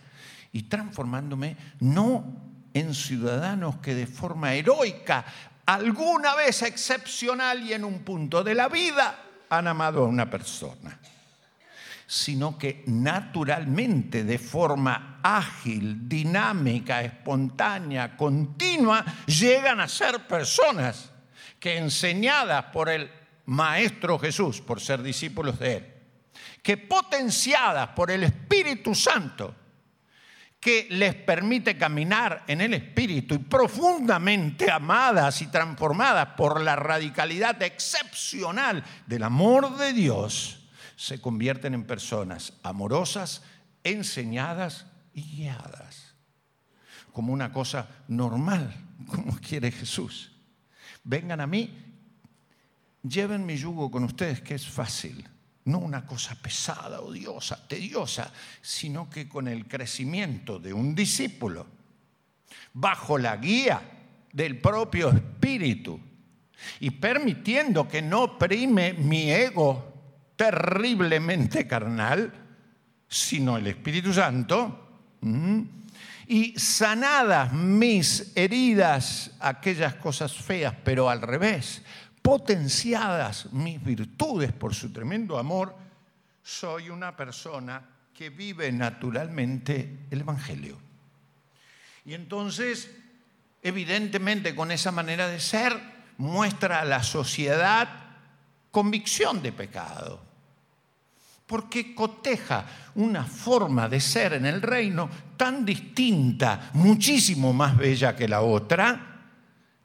y 0.51 0.63
transformándome 0.63 1.55
no 1.81 2.25
en 2.73 2.95
ciudadanos 2.95 3.77
que 3.77 3.93
de 3.93 4.07
forma 4.07 4.53
heroica, 4.53 5.25
alguna 5.65 6.33
vez 6.35 6.63
excepcional 6.63 7.61
y 7.61 7.73
en 7.73 7.83
un 7.83 7.99
punto 7.99 8.43
de 8.43 8.55
la 8.55 8.67
vida, 8.67 9.23
han 9.49 9.67
amado 9.67 10.05
a 10.05 10.07
una 10.07 10.29
persona 10.29 10.99
sino 12.09 12.57
que 12.57 12.83
naturalmente, 12.87 14.23
de 14.23 14.39
forma 14.39 15.19
ágil, 15.21 16.09
dinámica, 16.09 17.03
espontánea, 17.03 18.17
continua, 18.17 19.05
llegan 19.27 19.79
a 19.79 19.87
ser 19.87 20.25
personas 20.25 21.11
que 21.59 21.77
enseñadas 21.77 22.65
por 22.73 22.89
el 22.89 23.11
Maestro 23.45 24.17
Jesús, 24.17 24.59
por 24.59 24.81
ser 24.81 25.03
discípulos 25.03 25.59
de 25.59 25.75
Él, 25.75 25.93
que 26.63 26.77
potenciadas 26.77 27.89
por 27.89 28.09
el 28.09 28.23
Espíritu 28.23 28.95
Santo, 28.95 29.53
que 30.59 30.87
les 30.89 31.13
permite 31.13 31.77
caminar 31.77 32.43
en 32.47 32.61
el 32.61 32.73
Espíritu 32.73 33.35
y 33.35 33.37
profundamente 33.37 34.71
amadas 34.71 35.43
y 35.43 35.47
transformadas 35.51 36.29
por 36.35 36.59
la 36.59 36.75
radicalidad 36.75 37.61
excepcional 37.61 38.83
del 39.05 39.21
amor 39.21 39.77
de 39.77 39.93
Dios, 39.93 40.58
se 40.99 41.21
convierten 41.21 41.73
en 41.73 41.85
personas 41.85 42.51
amorosas, 42.61 43.41
enseñadas 43.85 44.85
y 45.13 45.21
guiadas, 45.21 46.13
como 47.13 47.31
una 47.31 47.53
cosa 47.53 47.87
normal, 48.09 48.75
como 49.07 49.39
quiere 49.39 49.71
Jesús. 49.71 50.33
Vengan 51.05 51.39
a 51.39 51.47
mí, 51.47 51.73
lleven 53.01 53.45
mi 53.45 53.55
yugo 53.55 53.89
con 53.89 54.03
ustedes, 54.03 54.41
que 54.41 54.55
es 54.55 54.67
fácil, 54.67 55.25
no 55.63 55.77
una 55.77 56.05
cosa 56.05 56.35
pesada, 56.35 56.99
odiosa, 56.99 57.65
tediosa, 57.65 58.33
sino 58.61 59.09
que 59.09 59.29
con 59.29 59.47
el 59.47 59.69
crecimiento 59.69 60.59
de 60.59 60.73
un 60.73 60.93
discípulo, 60.95 61.65
bajo 62.73 63.17
la 63.17 63.37
guía 63.37 63.81
del 64.33 64.59
propio 64.59 65.11
Espíritu 65.11 65.97
y 66.81 66.91
permitiendo 66.91 67.87
que 67.87 68.01
no 68.01 68.37
prime 68.37 68.91
mi 68.91 69.31
ego 69.31 69.88
terriblemente 70.39 71.67
carnal, 71.67 72.31
sino 73.09 73.57
el 73.57 73.67
Espíritu 73.67 74.13
Santo. 74.13 74.87
Y 76.27 76.57
sanadas 76.57 77.51
mis 77.51 78.31
heridas, 78.37 79.31
aquellas 79.41 79.95
cosas 79.95 80.31
feas, 80.31 80.73
pero 80.81 81.09
al 81.09 81.21
revés, 81.21 81.81
potenciadas 82.21 83.51
mis 83.51 83.83
virtudes 83.83 84.53
por 84.53 84.73
su 84.73 84.93
tremendo 84.93 85.37
amor, 85.37 85.75
soy 86.41 86.89
una 86.89 87.17
persona 87.17 87.83
que 88.13 88.29
vive 88.29 88.71
naturalmente 88.71 90.07
el 90.09 90.21
Evangelio. 90.21 90.77
Y 92.05 92.13
entonces, 92.13 92.95
evidentemente, 93.61 94.55
con 94.55 94.71
esa 94.71 94.93
manera 94.93 95.27
de 95.27 95.41
ser, 95.41 95.77
muestra 96.17 96.79
a 96.79 96.85
la 96.85 97.03
sociedad 97.03 97.89
convicción 98.71 99.41
de 99.41 99.51
pecado 99.51 100.28
porque 101.49 101.95
coteja 101.95 102.63
una 102.93 103.23
forma 103.25 103.89
de 103.89 103.99
ser 103.99 104.33
en 104.33 104.45
el 104.45 104.61
reino 104.61 105.09
tan 105.35 105.65
distinta, 105.65 106.69
muchísimo 106.73 107.53
más 107.53 107.75
bella 107.75 108.15
que 108.15 108.27
la 108.27 108.41
otra, 108.41 109.23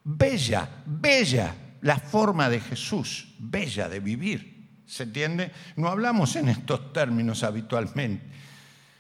bella, 0.05 0.69
bella, 0.85 1.55
la 1.81 1.99
forma 1.99 2.51
de 2.51 2.61
Jesús, 2.61 3.29
bella 3.39 3.89
de 3.89 4.01
vivir. 4.01 4.83
¿Se 4.85 5.05
entiende? 5.05 5.53
No 5.77 5.89
hablamos 5.89 6.37
en 6.37 6.51
estos 6.51 6.93
términos 6.93 7.43
habitualmente. 7.43 8.27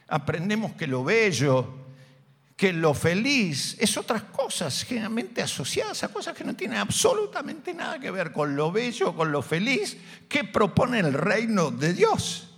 Aprendemos 0.08 0.72
que 0.72 0.86
lo 0.86 1.04
bello, 1.04 1.84
que 2.56 2.72
lo 2.72 2.94
feliz 2.94 3.76
es 3.78 3.94
otras 3.98 4.22
cosas 4.22 4.84
generalmente 4.84 5.42
asociadas 5.42 6.02
a 6.02 6.08
cosas 6.08 6.34
que 6.34 6.44
no 6.44 6.56
tienen 6.56 6.78
absolutamente 6.78 7.74
nada 7.74 7.98
que 7.98 8.10
ver 8.10 8.32
con 8.32 8.56
lo 8.56 8.72
bello, 8.72 9.14
con 9.14 9.30
lo 9.30 9.42
feliz 9.42 9.98
que 10.30 10.44
propone 10.44 11.00
el 11.00 11.12
reino 11.12 11.70
de 11.70 11.92
Dios. 11.92 12.52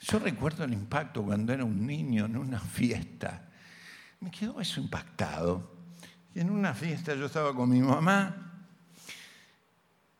Yo 0.00 0.18
recuerdo 0.18 0.64
el 0.64 0.72
impacto 0.72 1.22
cuando 1.22 1.52
era 1.52 1.64
un 1.64 1.86
niño 1.86 2.24
en 2.24 2.36
una 2.36 2.58
fiesta. 2.58 3.48
Me 4.20 4.30
quedó 4.30 4.60
eso 4.60 4.80
impactado. 4.80 5.78
En 6.34 6.50
una 6.50 6.74
fiesta 6.74 7.14
yo 7.14 7.26
estaba 7.26 7.54
con 7.54 7.68
mi 7.68 7.80
mamá 7.80 8.50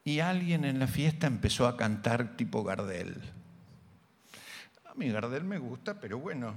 y 0.05 0.21
alguien 0.21 0.65
en 0.65 0.79
la 0.79 0.87
fiesta 0.87 1.27
empezó 1.27 1.67
a 1.67 1.77
cantar 1.77 2.37
tipo 2.37 2.63
Gardel. 2.63 3.21
A 4.87 4.95
mí 4.95 5.09
Gardel 5.09 5.45
me 5.45 5.59
gusta, 5.59 5.99
pero 5.99 6.19
bueno, 6.19 6.55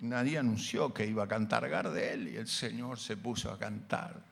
nadie 0.00 0.38
anunció 0.38 0.92
que 0.92 1.06
iba 1.06 1.24
a 1.24 1.28
cantar 1.28 1.68
Gardel 1.68 2.28
y 2.28 2.36
el 2.36 2.48
Señor 2.48 2.98
se 2.98 3.16
puso 3.16 3.50
a 3.50 3.58
cantar 3.58 4.22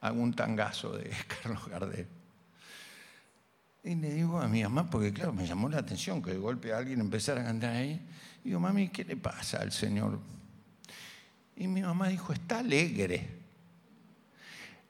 algún 0.00 0.34
tangazo 0.34 0.96
de 0.96 1.10
Carlos 1.42 1.68
Gardel. 1.68 2.21
Y 3.84 3.96
le 3.96 4.14
digo 4.14 4.40
a 4.40 4.46
mi 4.46 4.62
mamá, 4.62 4.88
porque 4.88 5.12
claro, 5.12 5.32
me 5.32 5.46
llamó 5.46 5.68
la 5.68 5.78
atención 5.78 6.22
que 6.22 6.30
de 6.30 6.38
golpe 6.38 6.72
alguien 6.72 7.00
empezara 7.00 7.40
a 7.40 7.44
cantar 7.44 7.74
ahí. 7.74 8.00
Digo, 8.44 8.60
mami, 8.60 8.88
¿qué 8.88 9.04
le 9.04 9.16
pasa 9.16 9.58
al 9.58 9.72
Señor? 9.72 10.20
Y 11.56 11.66
mi 11.66 11.82
mamá 11.82 12.08
dijo, 12.08 12.32
está 12.32 12.60
alegre. 12.60 13.28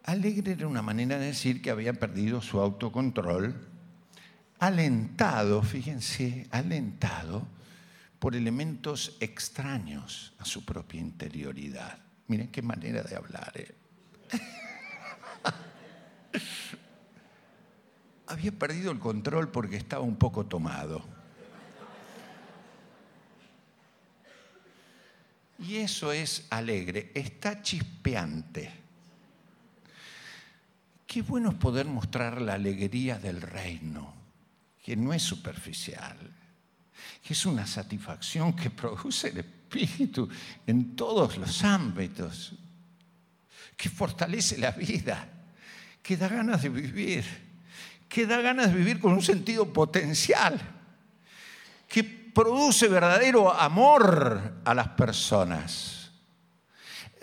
Alegre 0.05 0.53
era 0.53 0.67
una 0.67 0.83
manera 0.83 1.19
de 1.19 1.27
decir 1.27 1.63
que 1.63 1.71
había 1.71 1.95
perdido 1.95 2.43
su 2.43 2.61
autocontrol, 2.61 3.55
alentado, 4.59 5.63
fíjense, 5.63 6.47
alentado 6.51 7.47
por 8.19 8.37
elementos 8.37 9.17
extraños 9.21 10.35
a 10.39 10.45
su 10.45 10.65
propia 10.65 11.01
interioridad. 11.01 11.99
Miren 12.29 12.49
qué 12.49 12.63
manera 12.63 13.03
de 13.03 13.17
hablar. 13.17 13.53
¿eh? 13.57 13.75
había 18.33 18.53
perdido 18.53 18.90
el 18.90 18.99
control 18.99 19.51
porque 19.51 19.77
estaba 19.77 20.03
un 20.03 20.16
poco 20.16 20.47
tomado. 20.47 21.05
Y 25.59 25.77
eso 25.77 26.11
es 26.11 26.47
alegre, 26.51 27.12
está 27.14 27.62
chispeante. 27.62 28.73
Qué 31.07 31.23
bueno 31.23 31.51
es 31.51 31.57
poder 31.57 31.87
mostrar 31.87 32.40
la 32.40 32.55
alegría 32.55 33.18
del 33.18 33.40
reino, 33.40 34.14
que 34.83 34.97
no 34.97 35.12
es 35.12 35.23
superficial, 35.23 36.16
que 37.23 37.35
es 37.35 37.47
una 37.47 37.66
satisfacción 37.66 38.55
que 38.55 38.71
produce 38.71 39.29
el 39.29 39.38
espíritu 39.38 40.29
en 40.66 40.97
todos 40.97 41.37
los 41.37 41.62
ámbitos, 41.62 42.55
que 43.77 43.88
fortalece 43.88 44.59
la 44.59 44.73
vida, 44.73 45.29
que 46.03 46.16
da 46.16 46.29
ganas 46.29 46.62
de 46.62 46.68
vivir 46.71 47.52
que 48.12 48.27
da 48.27 48.42
ganas 48.42 48.70
de 48.70 48.77
vivir 48.77 49.01
con 49.01 49.14
un 49.14 49.22
sentido 49.22 49.72
potencial, 49.72 50.61
que 51.88 52.05
produce 52.05 52.87
verdadero 52.87 53.51
amor 53.51 54.61
a 54.66 54.75
las 54.75 54.88
personas. 54.88 56.12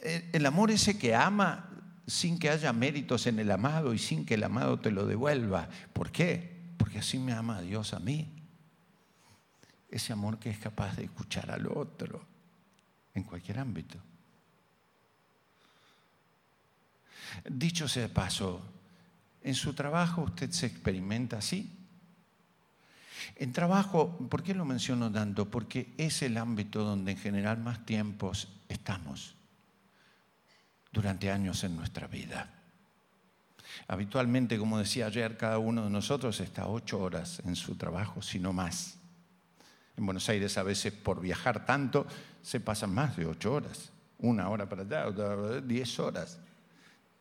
El 0.02 0.44
amor 0.48 0.72
ese 0.72 0.98
que 0.98 1.14
ama 1.14 1.70
sin 2.08 2.40
que 2.40 2.50
haya 2.50 2.74
méritos 2.74 3.28
en 3.28 3.38
el 3.38 3.52
amado 3.52 3.94
y 3.94 4.00
sin 4.00 4.26
que 4.26 4.34
el 4.34 4.44
amado 4.44 4.80
te 4.80 4.90
lo 4.90 5.06
devuelva. 5.06 5.70
¿Por 5.94 6.12
qué? 6.12 6.58
Porque 6.78 6.98
así 6.98 7.20
me 7.20 7.34
ama 7.34 7.62
Dios 7.62 7.94
a 7.94 8.00
mí. 8.00 8.28
Ese 9.92 10.12
amor 10.12 10.40
que 10.40 10.50
es 10.50 10.58
capaz 10.58 10.96
de 10.96 11.04
escuchar 11.04 11.52
al 11.52 11.68
otro 11.68 12.26
en 13.14 13.24
cualquier 13.26 13.60
ámbito. 13.60 14.00
Dicho 17.48 17.88
sea 17.88 18.04
de 18.04 18.10
paso, 18.10 18.79
¿En 19.44 19.56
su 19.56 19.74
trabajo 19.74 20.24
usted 20.24 20.52
se 20.52 20.66
experimenta 20.66 21.38
así? 21.38 21.76
En 23.36 23.54
trabajo, 23.54 24.18
¿por 24.30 24.44
qué 24.44 24.54
lo 24.54 24.66
menciono 24.66 25.12
tanto? 25.12 25.50
Porque 25.50 25.94
es 25.98 26.22
el 26.22 26.38
ámbito 26.38 26.84
donde 26.84 27.12
en 27.12 27.18
general 27.18 27.58
más 27.60 27.86
tiempos 27.86 28.50
estamos 28.68 29.36
durante 30.92 31.32
años 31.32 31.64
en 31.64 31.76
nuestra 31.76 32.08
vida. 32.08 32.50
Habitualmente, 33.88 34.58
como 34.58 34.78
decía 34.78 35.08
ayer, 35.08 35.38
cada 35.38 35.58
uno 35.58 35.84
de 35.86 35.90
nosotros 35.90 36.40
está 36.40 36.68
ocho 36.68 37.00
horas 37.00 37.42
en 37.46 37.56
su 37.56 37.76
trabajo, 37.76 38.22
si 38.22 38.40
no 38.40 38.54
más. 38.54 38.98
En 39.96 40.06
Buenos 40.06 40.28
Aires 40.30 40.58
a 40.58 40.64
veces 40.64 40.94
por 40.94 41.22
viajar 41.22 41.66
tanto 41.66 42.06
se 42.42 42.60
pasan 42.60 42.94
más 42.94 43.16
de 43.18 43.26
ocho 43.26 43.54
horas. 43.54 43.90
Una 44.20 44.50
hora 44.50 44.68
para 44.68 44.84
allá, 44.84 45.62
diez 45.62 45.98
horas. 46.00 46.40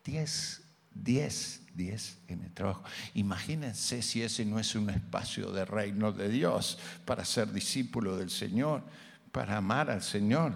Diez, 0.03 0.61
diez, 0.93 1.61
diez 1.73 2.17
en 2.27 2.43
el 2.43 2.53
trabajo. 2.53 2.83
Imagínense 3.13 4.01
si 4.01 4.21
ese 4.21 4.45
no 4.45 4.59
es 4.59 4.75
un 4.75 4.89
espacio 4.89 5.51
de 5.51 5.65
reino 5.65 6.11
de 6.11 6.29
Dios 6.29 6.79
para 7.05 7.25
ser 7.25 7.51
discípulo 7.51 8.17
del 8.17 8.29
Señor, 8.29 8.83
para 9.31 9.57
amar 9.57 9.89
al 9.89 10.01
Señor, 10.01 10.53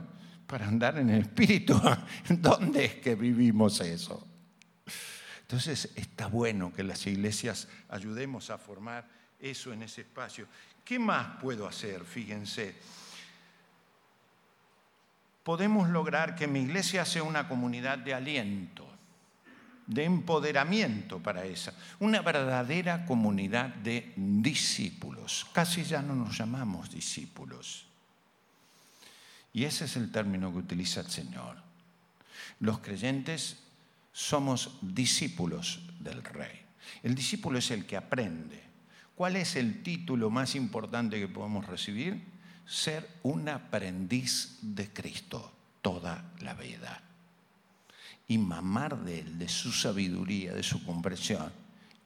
para 0.48 0.68
andar 0.68 0.98
en 0.98 1.10
el 1.10 1.22
Espíritu. 1.22 1.80
¿Dónde 2.30 2.86
es 2.86 2.96
que 2.96 3.16
vivimos 3.16 3.80
eso? 3.82 4.28
Entonces 5.42 5.92
está 5.96 6.28
bueno 6.28 6.74
que 6.74 6.84
las 6.84 7.06
iglesias 7.06 7.68
ayudemos 7.90 8.50
a 8.50 8.58
formar 8.58 9.08
eso 9.40 9.72
en 9.74 9.84
ese 9.84 10.02
espacio. 10.02 10.48
¿Qué 10.84 10.98
más 11.00 11.40
puedo 11.42 11.68
hacer? 11.68 12.04
Fíjense. 12.04 12.76
Podemos 15.44 15.90
lograr 15.90 16.36
que 16.36 16.48
mi 16.48 16.62
iglesia 16.62 17.06
sea 17.06 17.24
una 17.24 17.48
comunidad 17.48 17.98
de 17.98 18.14
aliento, 18.14 18.90
de 19.88 20.06
empoderamiento 20.06 21.20
para 21.20 21.46
esa, 21.46 21.74
una 22.00 22.22
verdadera 22.22 23.06
comunidad 23.06 23.70
de 23.76 24.14
discípulos. 24.16 25.48
Casi 25.54 25.84
ya 25.84 26.02
no 26.02 26.16
nos 26.16 26.38
llamamos 26.38 26.90
discípulos. 26.90 27.86
Y 29.54 29.66
ese 29.66 29.86
es 29.86 29.96
el 29.98 30.12
término 30.12 30.52
que 30.52 30.60
utiliza 30.60 31.02
el 31.02 31.10
Señor. 31.10 31.58
Los 32.60 32.80
creyentes 32.80 33.60
somos 34.12 34.78
discípulos 34.82 35.82
del 36.00 36.24
Rey. 36.24 36.62
El 37.04 37.16
discípulo 37.16 37.60
es 37.60 37.72
el 37.72 37.86
que 37.86 37.98
aprende, 37.98 38.64
¿Cuál 39.16 39.36
es 39.36 39.56
el 39.56 39.84
título 39.84 40.30
más 40.30 40.56
importante 40.56 41.20
que 41.20 41.28
podemos 41.28 41.68
recibir? 41.68 42.22
Ser 42.66 43.08
un 43.24 43.48
aprendiz 43.48 44.58
de 44.62 44.92
Cristo 44.92 45.54
toda 45.82 46.32
la 46.40 46.54
vida. 46.56 47.02
Y 48.28 48.38
mamar 48.38 49.04
de 49.04 49.20
Él, 49.20 49.38
de 49.38 49.50
su 49.50 49.72
sabiduría, 49.72 50.54
de 50.54 50.64
su 50.64 50.84
comprensión. 50.84 51.52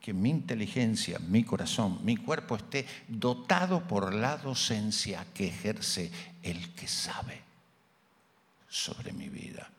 Que 0.01 0.13
mi 0.13 0.30
inteligencia, 0.30 1.19
mi 1.19 1.43
corazón, 1.43 1.99
mi 2.03 2.15
cuerpo 2.17 2.56
esté 2.56 2.86
dotado 3.08 3.88
por 3.88 4.13
la 4.13 4.38
docencia 4.38 5.25
que 5.34 5.47
ejerce 5.47 6.12
el 6.43 6.73
que 6.73 6.88
sabe 6.88 7.41
sobre 8.69 9.12
mi 9.13 9.30
vida. 9.30 9.69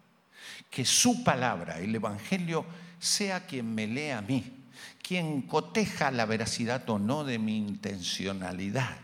Que 0.71 0.85
su 0.85 1.25
palabra, 1.25 1.79
el 1.79 1.95
Evangelio, 1.95 2.67
sea 2.99 3.47
quien 3.47 3.75
me 3.75 3.87
lea 3.87 4.19
a 4.19 4.23
mí 4.23 4.59
quien 5.09 5.41
coteja 5.41 6.11
la 6.11 6.27
veracidad 6.27 6.89
o 6.91 6.99
no 6.99 7.25
de 7.25 7.39
mi 7.39 7.57
intencionalidad, 7.57 8.95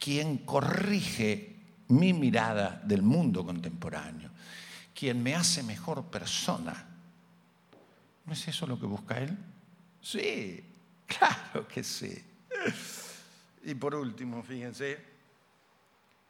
quien 0.00 0.38
corrige 0.38 1.56
mi 1.88 2.14
mirada 2.14 2.80
del 2.84 3.02
mundo 3.02 3.44
contemporáneo, 3.44 4.30
quien 4.98 5.22
me 5.22 5.34
hace 5.34 5.62
mejor 5.62 6.06
persona. 6.06 6.86
¿No 8.24 8.32
es 8.32 8.48
eso 8.48 8.66
lo 8.66 8.80
que 8.80 8.86
busca 8.86 9.18
Él? 9.18 9.36
Sí, 10.00 10.64
claro 11.06 11.68
que 11.68 11.84
sí. 11.84 12.24
Y 13.64 13.74
por 13.74 13.94
último, 13.94 14.42
fíjense, 14.42 14.98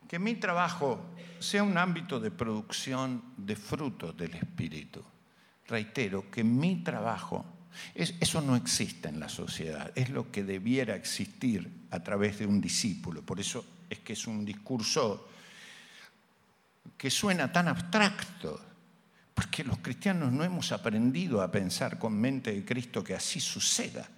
que 0.08 0.18
mi 0.18 0.34
trabajo 0.34 1.14
sea 1.38 1.62
un 1.62 1.78
ámbito 1.78 2.18
de 2.18 2.30
producción 2.30 3.22
de 3.36 3.56
frutos 3.56 4.16
del 4.16 4.34
Espíritu. 4.34 5.02
Reitero, 5.68 6.30
que 6.30 6.44
mi 6.44 6.82
trabajo 6.82 7.44
eso 7.94 8.40
no 8.40 8.56
existe 8.56 9.08
en 9.08 9.20
la 9.20 9.28
sociedad, 9.28 9.92
es 9.94 10.10
lo 10.10 10.30
que 10.30 10.44
debiera 10.44 10.96
existir 10.96 11.70
a 11.90 12.00
través 12.02 12.38
de 12.38 12.46
un 12.46 12.60
discípulo. 12.60 13.22
Por 13.22 13.40
eso 13.40 13.64
es 13.88 14.00
que 14.00 14.14
es 14.14 14.26
un 14.26 14.44
discurso 14.44 15.28
que 16.96 17.10
suena 17.10 17.52
tan 17.52 17.68
abstracto, 17.68 18.60
porque 19.34 19.64
los 19.64 19.78
cristianos 19.78 20.32
no 20.32 20.44
hemos 20.44 20.72
aprendido 20.72 21.42
a 21.42 21.50
pensar 21.50 21.98
con 21.98 22.18
mente 22.18 22.52
de 22.52 22.64
Cristo 22.64 23.04
que 23.04 23.14
así 23.14 23.40
suceda. 23.40 24.08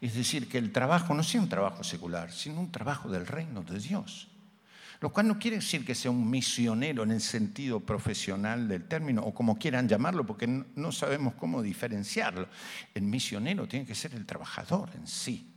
Es 0.00 0.14
decir, 0.14 0.48
que 0.48 0.58
el 0.58 0.72
trabajo 0.72 1.14
no 1.14 1.22
sea 1.22 1.40
un 1.40 1.48
trabajo 1.48 1.84
secular, 1.84 2.32
sino 2.32 2.60
un 2.60 2.72
trabajo 2.72 3.08
del 3.08 3.26
reino 3.26 3.62
de 3.62 3.78
Dios. 3.78 4.28
Lo 5.00 5.10
cual 5.10 5.28
no 5.28 5.38
quiere 5.38 5.56
decir 5.56 5.84
que 5.84 5.94
sea 5.94 6.10
un 6.10 6.28
misionero 6.28 7.02
en 7.04 7.10
el 7.10 7.22
sentido 7.22 7.80
profesional 7.80 8.68
del 8.68 8.86
término, 8.86 9.22
o 9.22 9.32
como 9.32 9.58
quieran 9.58 9.88
llamarlo, 9.88 10.26
porque 10.26 10.46
no 10.46 10.92
sabemos 10.92 11.34
cómo 11.34 11.62
diferenciarlo. 11.62 12.48
El 12.94 13.04
misionero 13.04 13.66
tiene 13.66 13.86
que 13.86 13.94
ser 13.94 14.14
el 14.14 14.26
trabajador 14.26 14.90
en 14.94 15.06
sí. 15.06 15.54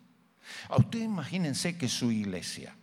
A 0.70 0.78
ustedes 0.78 1.06
imagínense 1.06 1.78
que 1.78 1.90
su 1.90 2.12
iglesia 2.12 2.74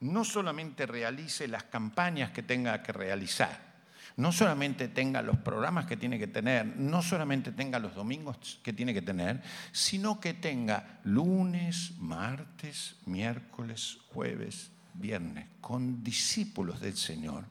no 0.00 0.24
solamente 0.24 0.86
realice 0.86 1.48
las 1.48 1.64
campañas 1.64 2.30
que 2.30 2.42
tenga 2.42 2.82
que 2.82 2.92
realizar, 2.92 3.70
no 4.16 4.32
solamente 4.32 4.88
tenga 4.88 5.22
los 5.22 5.38
programas 5.38 5.86
que 5.86 5.96
tiene 5.96 6.18
que 6.18 6.26
tener, 6.26 6.66
no 6.76 7.02
solamente 7.02 7.52
tenga 7.52 7.78
los 7.78 7.94
domingos 7.94 8.60
que 8.62 8.72
tiene 8.72 8.92
que 8.92 9.02
tener, 9.02 9.42
sino 9.72 10.20
que 10.20 10.34
tenga 10.34 11.00
lunes, 11.04 11.92
martes, 11.98 12.96
miércoles, 13.06 13.98
jueves, 14.12 14.72
viernes 14.94 15.46
con 15.60 16.02
discípulos 16.02 16.80
del 16.80 16.96
Señor 16.96 17.44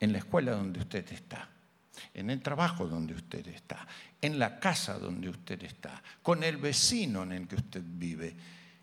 en 0.00 0.12
la 0.12 0.18
escuela 0.18 0.52
donde 0.52 0.80
usted 0.80 1.10
está, 1.12 1.48
en 2.14 2.30
el 2.30 2.42
trabajo 2.42 2.88
donde 2.88 3.14
usted 3.14 3.46
está, 3.48 3.86
en 4.20 4.38
la 4.38 4.58
casa 4.58 4.98
donde 4.98 5.28
usted 5.28 5.62
está, 5.62 6.02
con 6.22 6.42
el 6.42 6.56
vecino 6.56 7.22
en 7.22 7.32
el 7.32 7.48
que 7.48 7.56
usted 7.56 7.82
vive. 7.84 8.34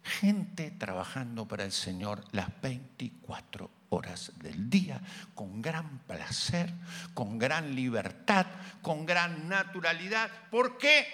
Gente 0.10 0.72
trabajando 0.72 1.48
para 1.48 1.64
el 1.64 1.72
Señor 1.72 2.24
las 2.32 2.50
24 2.62 3.70
horas 3.90 4.32
del 4.42 4.68
día, 4.68 5.00
con 5.36 5.62
gran 5.62 6.00
placer, 6.00 6.74
con 7.14 7.38
gran 7.38 7.76
libertad, 7.76 8.48
con 8.82 9.06
gran 9.06 9.48
naturalidad. 9.48 10.30
¿Por 10.50 10.80
qué? 10.80 11.06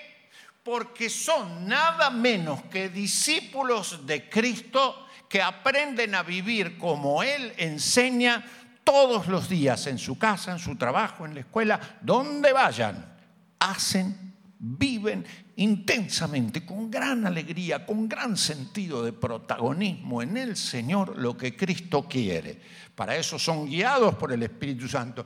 Porque 0.63 1.10
son 1.10 1.67
nada 1.67 2.10
menos 2.10 2.63
que 2.63 2.88
discípulos 2.88 4.05
de 4.05 4.29
Cristo 4.29 5.08
que 5.27 5.41
aprenden 5.41 6.15
a 6.15 6.23
vivir 6.23 6.77
como 6.77 7.21
Él 7.21 7.53
enseña 7.58 8.45
todos 8.86 9.27
los 9.27 9.49
días, 9.49 9.88
en 9.88 9.97
su 9.97 10.17
casa, 10.17 10.53
en 10.53 10.60
su 10.60 10.77
trabajo, 10.77 11.25
en 11.25 11.34
la 11.34 11.41
escuela, 11.41 11.97
donde 12.01 12.53
vayan, 12.53 13.13
hacen, 13.60 14.34
viven 14.58 15.25
intensamente, 15.58 16.65
con 16.65 16.91
gran 16.91 17.26
alegría, 17.26 17.86
con 17.86 18.10
gran 18.10 18.36
sentido 18.36 19.04
de 19.04 19.13
protagonismo 19.13 20.22
en 20.22 20.38
el 20.38 20.58
Señor 20.58 21.18
lo 21.18 21.38
que 21.38 21.56
Cristo 21.56 22.06
quiere. 22.10 22.60
Para 22.96 23.18
eso 23.18 23.38
son 23.38 23.65
guiados 23.65 24.15
por 24.15 24.32
el 24.32 24.41
Espíritu 24.44 24.88
Santo. 24.88 25.26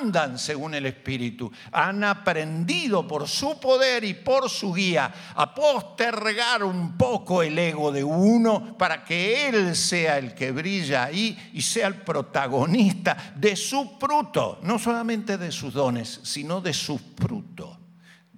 Andan 0.00 0.38
según 0.38 0.74
el 0.74 0.86
Espíritu. 0.86 1.50
Han 1.72 2.04
aprendido 2.04 3.06
por 3.08 3.26
su 3.28 3.58
poder 3.58 4.04
y 4.04 4.14
por 4.14 4.48
su 4.48 4.72
guía 4.72 5.12
a 5.34 5.52
postergar 5.52 6.62
un 6.62 6.96
poco 6.96 7.42
el 7.42 7.58
ego 7.58 7.90
de 7.90 8.04
uno 8.04 8.78
para 8.78 9.04
que 9.04 9.48
Él 9.48 9.74
sea 9.74 10.16
el 10.18 10.32
que 10.32 10.52
brilla 10.52 11.04
ahí 11.04 11.36
y 11.52 11.62
sea 11.62 11.88
el 11.88 11.96
protagonista 11.96 13.34
de 13.34 13.56
su 13.56 13.96
fruto. 13.98 14.60
No 14.62 14.78
solamente 14.78 15.38
de 15.38 15.50
sus 15.50 15.74
dones, 15.74 16.20
sino 16.22 16.60
de 16.60 16.72
su 16.72 16.98
fruto 16.98 17.81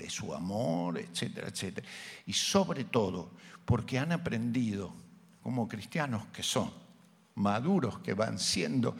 de 0.04 0.10
su 0.10 0.34
amor, 0.34 0.98
etcétera, 0.98 1.48
etcétera. 1.48 1.88
Y 2.26 2.34
sobre 2.34 2.84
todo 2.84 3.30
porque 3.64 3.98
han 3.98 4.12
aprendido, 4.12 4.92
como 5.42 5.66
cristianos 5.66 6.26
que 6.26 6.42
son, 6.42 6.70
maduros 7.36 7.98
que 8.00 8.12
van 8.12 8.38
siendo, 8.38 8.96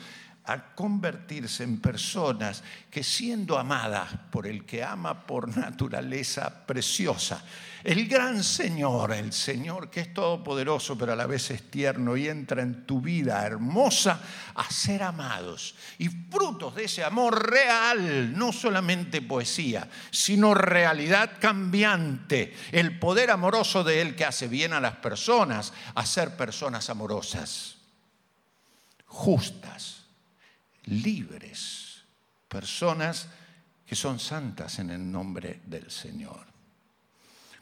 a 0.47 0.75
convertirse 0.75 1.65
en 1.65 1.81
personas 1.81 2.63
que 2.91 3.03
siendo 3.03 3.59
amadas 3.59 4.11
por 4.31 4.47
el 4.47 4.67
que 4.67 4.85
ama 4.85 5.27
por 5.27 5.57
naturaleza 5.57 6.67
preciosa, 6.67 7.43
el 7.83 8.07
gran 8.07 8.45
Señor, 8.45 9.13
el 9.13 9.33
Señor 9.33 9.91
que 9.91 10.01
es 10.01 10.15
todopoderoso 10.15 10.99
pero 10.99 11.13
a 11.13 11.17
la 11.17 11.27
vez 11.27 11.51
es 11.51 11.71
tierno 11.71 12.17
y 12.17 12.29
entra 12.29 12.63
en 12.63 12.85
tu 12.85 13.01
vida 13.01 13.45
hermosa 13.45 14.21
a 14.55 14.71
ser 14.71 15.03
amados. 15.03 15.75
Y 15.99 16.09
frutos 16.09 16.75
de 16.75 16.85
ese 16.85 17.05
amor 17.05 17.51
real, 17.51 18.37
no 18.37 18.53
solamente 18.53 19.23
poesía, 19.23 19.89
sino 20.11 20.55
realidad 20.55 21.33
cambiante, 21.41 22.55
el 22.71 22.99
poder 22.99 23.31
amoroso 23.31 23.83
de 23.83 24.03
Él 24.03 24.15
que 24.15 24.27
hace 24.27 24.47
bien 24.49 24.75
a 24.75 24.81
las 24.81 24.97
personas, 24.97 25.73
a 25.95 26.05
ser 26.05 26.37
personas 26.37 26.91
amorosas, 26.91 27.77
justas, 29.07 30.04
libres, 30.87 32.05
personas 32.49 33.29
que 33.87 33.95
son 33.95 34.19
santas 34.19 34.79
en 34.79 34.91
el 34.91 35.11
nombre 35.11 35.61
del 35.67 35.91
Señor. 35.91 36.47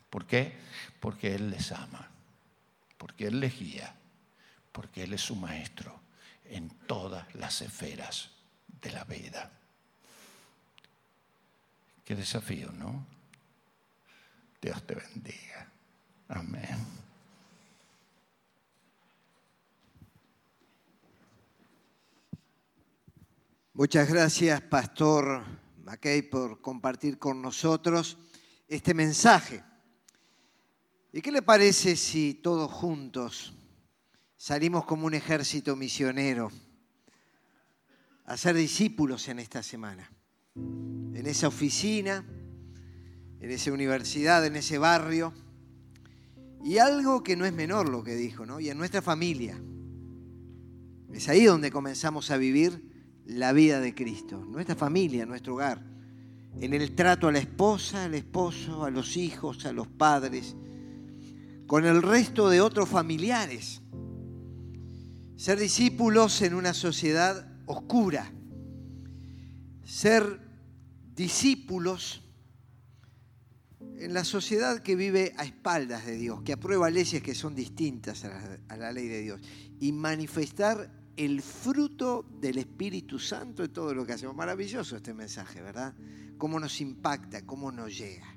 ¿Por 0.08 0.26
qué? 0.26 0.58
Porque 1.00 1.34
Él 1.34 1.50
les 1.50 1.72
ama, 1.72 2.08
porque 2.98 3.26
Él 3.26 3.40
les 3.40 3.58
guía, 3.58 3.94
porque 4.70 5.04
Él 5.04 5.14
es 5.14 5.22
su 5.22 5.36
maestro 5.36 6.00
en 6.44 6.68
todas 6.86 7.34
las 7.34 7.62
esferas 7.62 8.30
de 8.80 8.90
la 8.90 9.04
vida. 9.04 9.50
Qué 12.04 12.14
desafío, 12.14 12.70
¿no? 12.72 13.06
Dios 14.60 14.86
te 14.86 14.94
bendiga. 14.94 15.68
Amén. 16.28 17.02
Muchas 23.74 24.06
gracias, 24.06 24.60
Pastor 24.60 25.42
McKay, 25.82 26.20
por 26.20 26.60
compartir 26.60 27.18
con 27.18 27.40
nosotros 27.40 28.18
este 28.68 28.92
mensaje. 28.92 29.64
¿Y 31.10 31.22
qué 31.22 31.32
le 31.32 31.40
parece 31.40 31.96
si 31.96 32.34
todos 32.34 32.70
juntos 32.70 33.54
salimos 34.36 34.84
como 34.84 35.06
un 35.06 35.14
ejército 35.14 35.74
misionero 35.74 36.52
a 38.26 38.36
ser 38.36 38.56
discípulos 38.56 39.26
en 39.28 39.38
esta 39.38 39.62
semana? 39.62 40.12
En 40.54 41.26
esa 41.26 41.48
oficina, 41.48 42.26
en 43.40 43.50
esa 43.50 43.72
universidad, 43.72 44.44
en 44.44 44.56
ese 44.56 44.76
barrio. 44.76 45.32
Y 46.62 46.76
algo 46.76 47.22
que 47.22 47.36
no 47.36 47.46
es 47.46 47.54
menor 47.54 47.88
lo 47.88 48.04
que 48.04 48.16
dijo, 48.16 48.44
¿no? 48.44 48.60
Y 48.60 48.68
en 48.68 48.76
nuestra 48.76 49.00
familia. 49.00 49.58
Es 51.10 51.26
ahí 51.30 51.46
donde 51.46 51.70
comenzamos 51.70 52.30
a 52.30 52.36
vivir 52.36 52.91
la 53.26 53.52
vida 53.52 53.80
de 53.80 53.94
Cristo, 53.94 54.44
nuestra 54.44 54.74
familia, 54.74 55.26
nuestro 55.26 55.54
hogar, 55.54 55.82
en 56.60 56.74
el 56.74 56.94
trato 56.94 57.28
a 57.28 57.32
la 57.32 57.38
esposa, 57.38 58.04
al 58.04 58.14
esposo, 58.14 58.84
a 58.84 58.90
los 58.90 59.16
hijos, 59.16 59.64
a 59.64 59.72
los 59.72 59.88
padres, 59.88 60.54
con 61.66 61.86
el 61.86 62.02
resto 62.02 62.50
de 62.50 62.60
otros 62.60 62.88
familiares. 62.88 63.80
Ser 65.36 65.58
discípulos 65.58 66.42
en 66.42 66.54
una 66.54 66.74
sociedad 66.74 67.48
oscura. 67.66 68.30
Ser 69.84 70.40
discípulos 71.14 72.22
en 73.96 74.12
la 74.12 74.24
sociedad 74.24 74.82
que 74.82 74.96
vive 74.96 75.32
a 75.36 75.44
espaldas 75.44 76.04
de 76.06 76.16
Dios, 76.16 76.42
que 76.42 76.52
aprueba 76.52 76.90
leyes 76.90 77.22
que 77.22 77.34
son 77.34 77.54
distintas 77.54 78.24
a 78.24 78.28
la, 78.28 78.58
a 78.68 78.76
la 78.76 78.92
ley 78.92 79.08
de 79.08 79.20
Dios. 79.20 79.40
Y 79.80 79.92
manifestar 79.92 81.01
el 81.16 81.42
fruto 81.42 82.24
del 82.40 82.58
Espíritu 82.58 83.18
Santo 83.18 83.64
en 83.64 83.72
todo 83.72 83.94
lo 83.94 84.06
que 84.06 84.12
hacemos. 84.12 84.34
Maravilloso 84.34 84.96
este 84.96 85.14
mensaje, 85.14 85.60
¿verdad? 85.60 85.94
Cómo 86.38 86.58
nos 86.58 86.80
impacta, 86.80 87.44
cómo 87.44 87.70
nos 87.70 87.96
llega. 87.96 88.36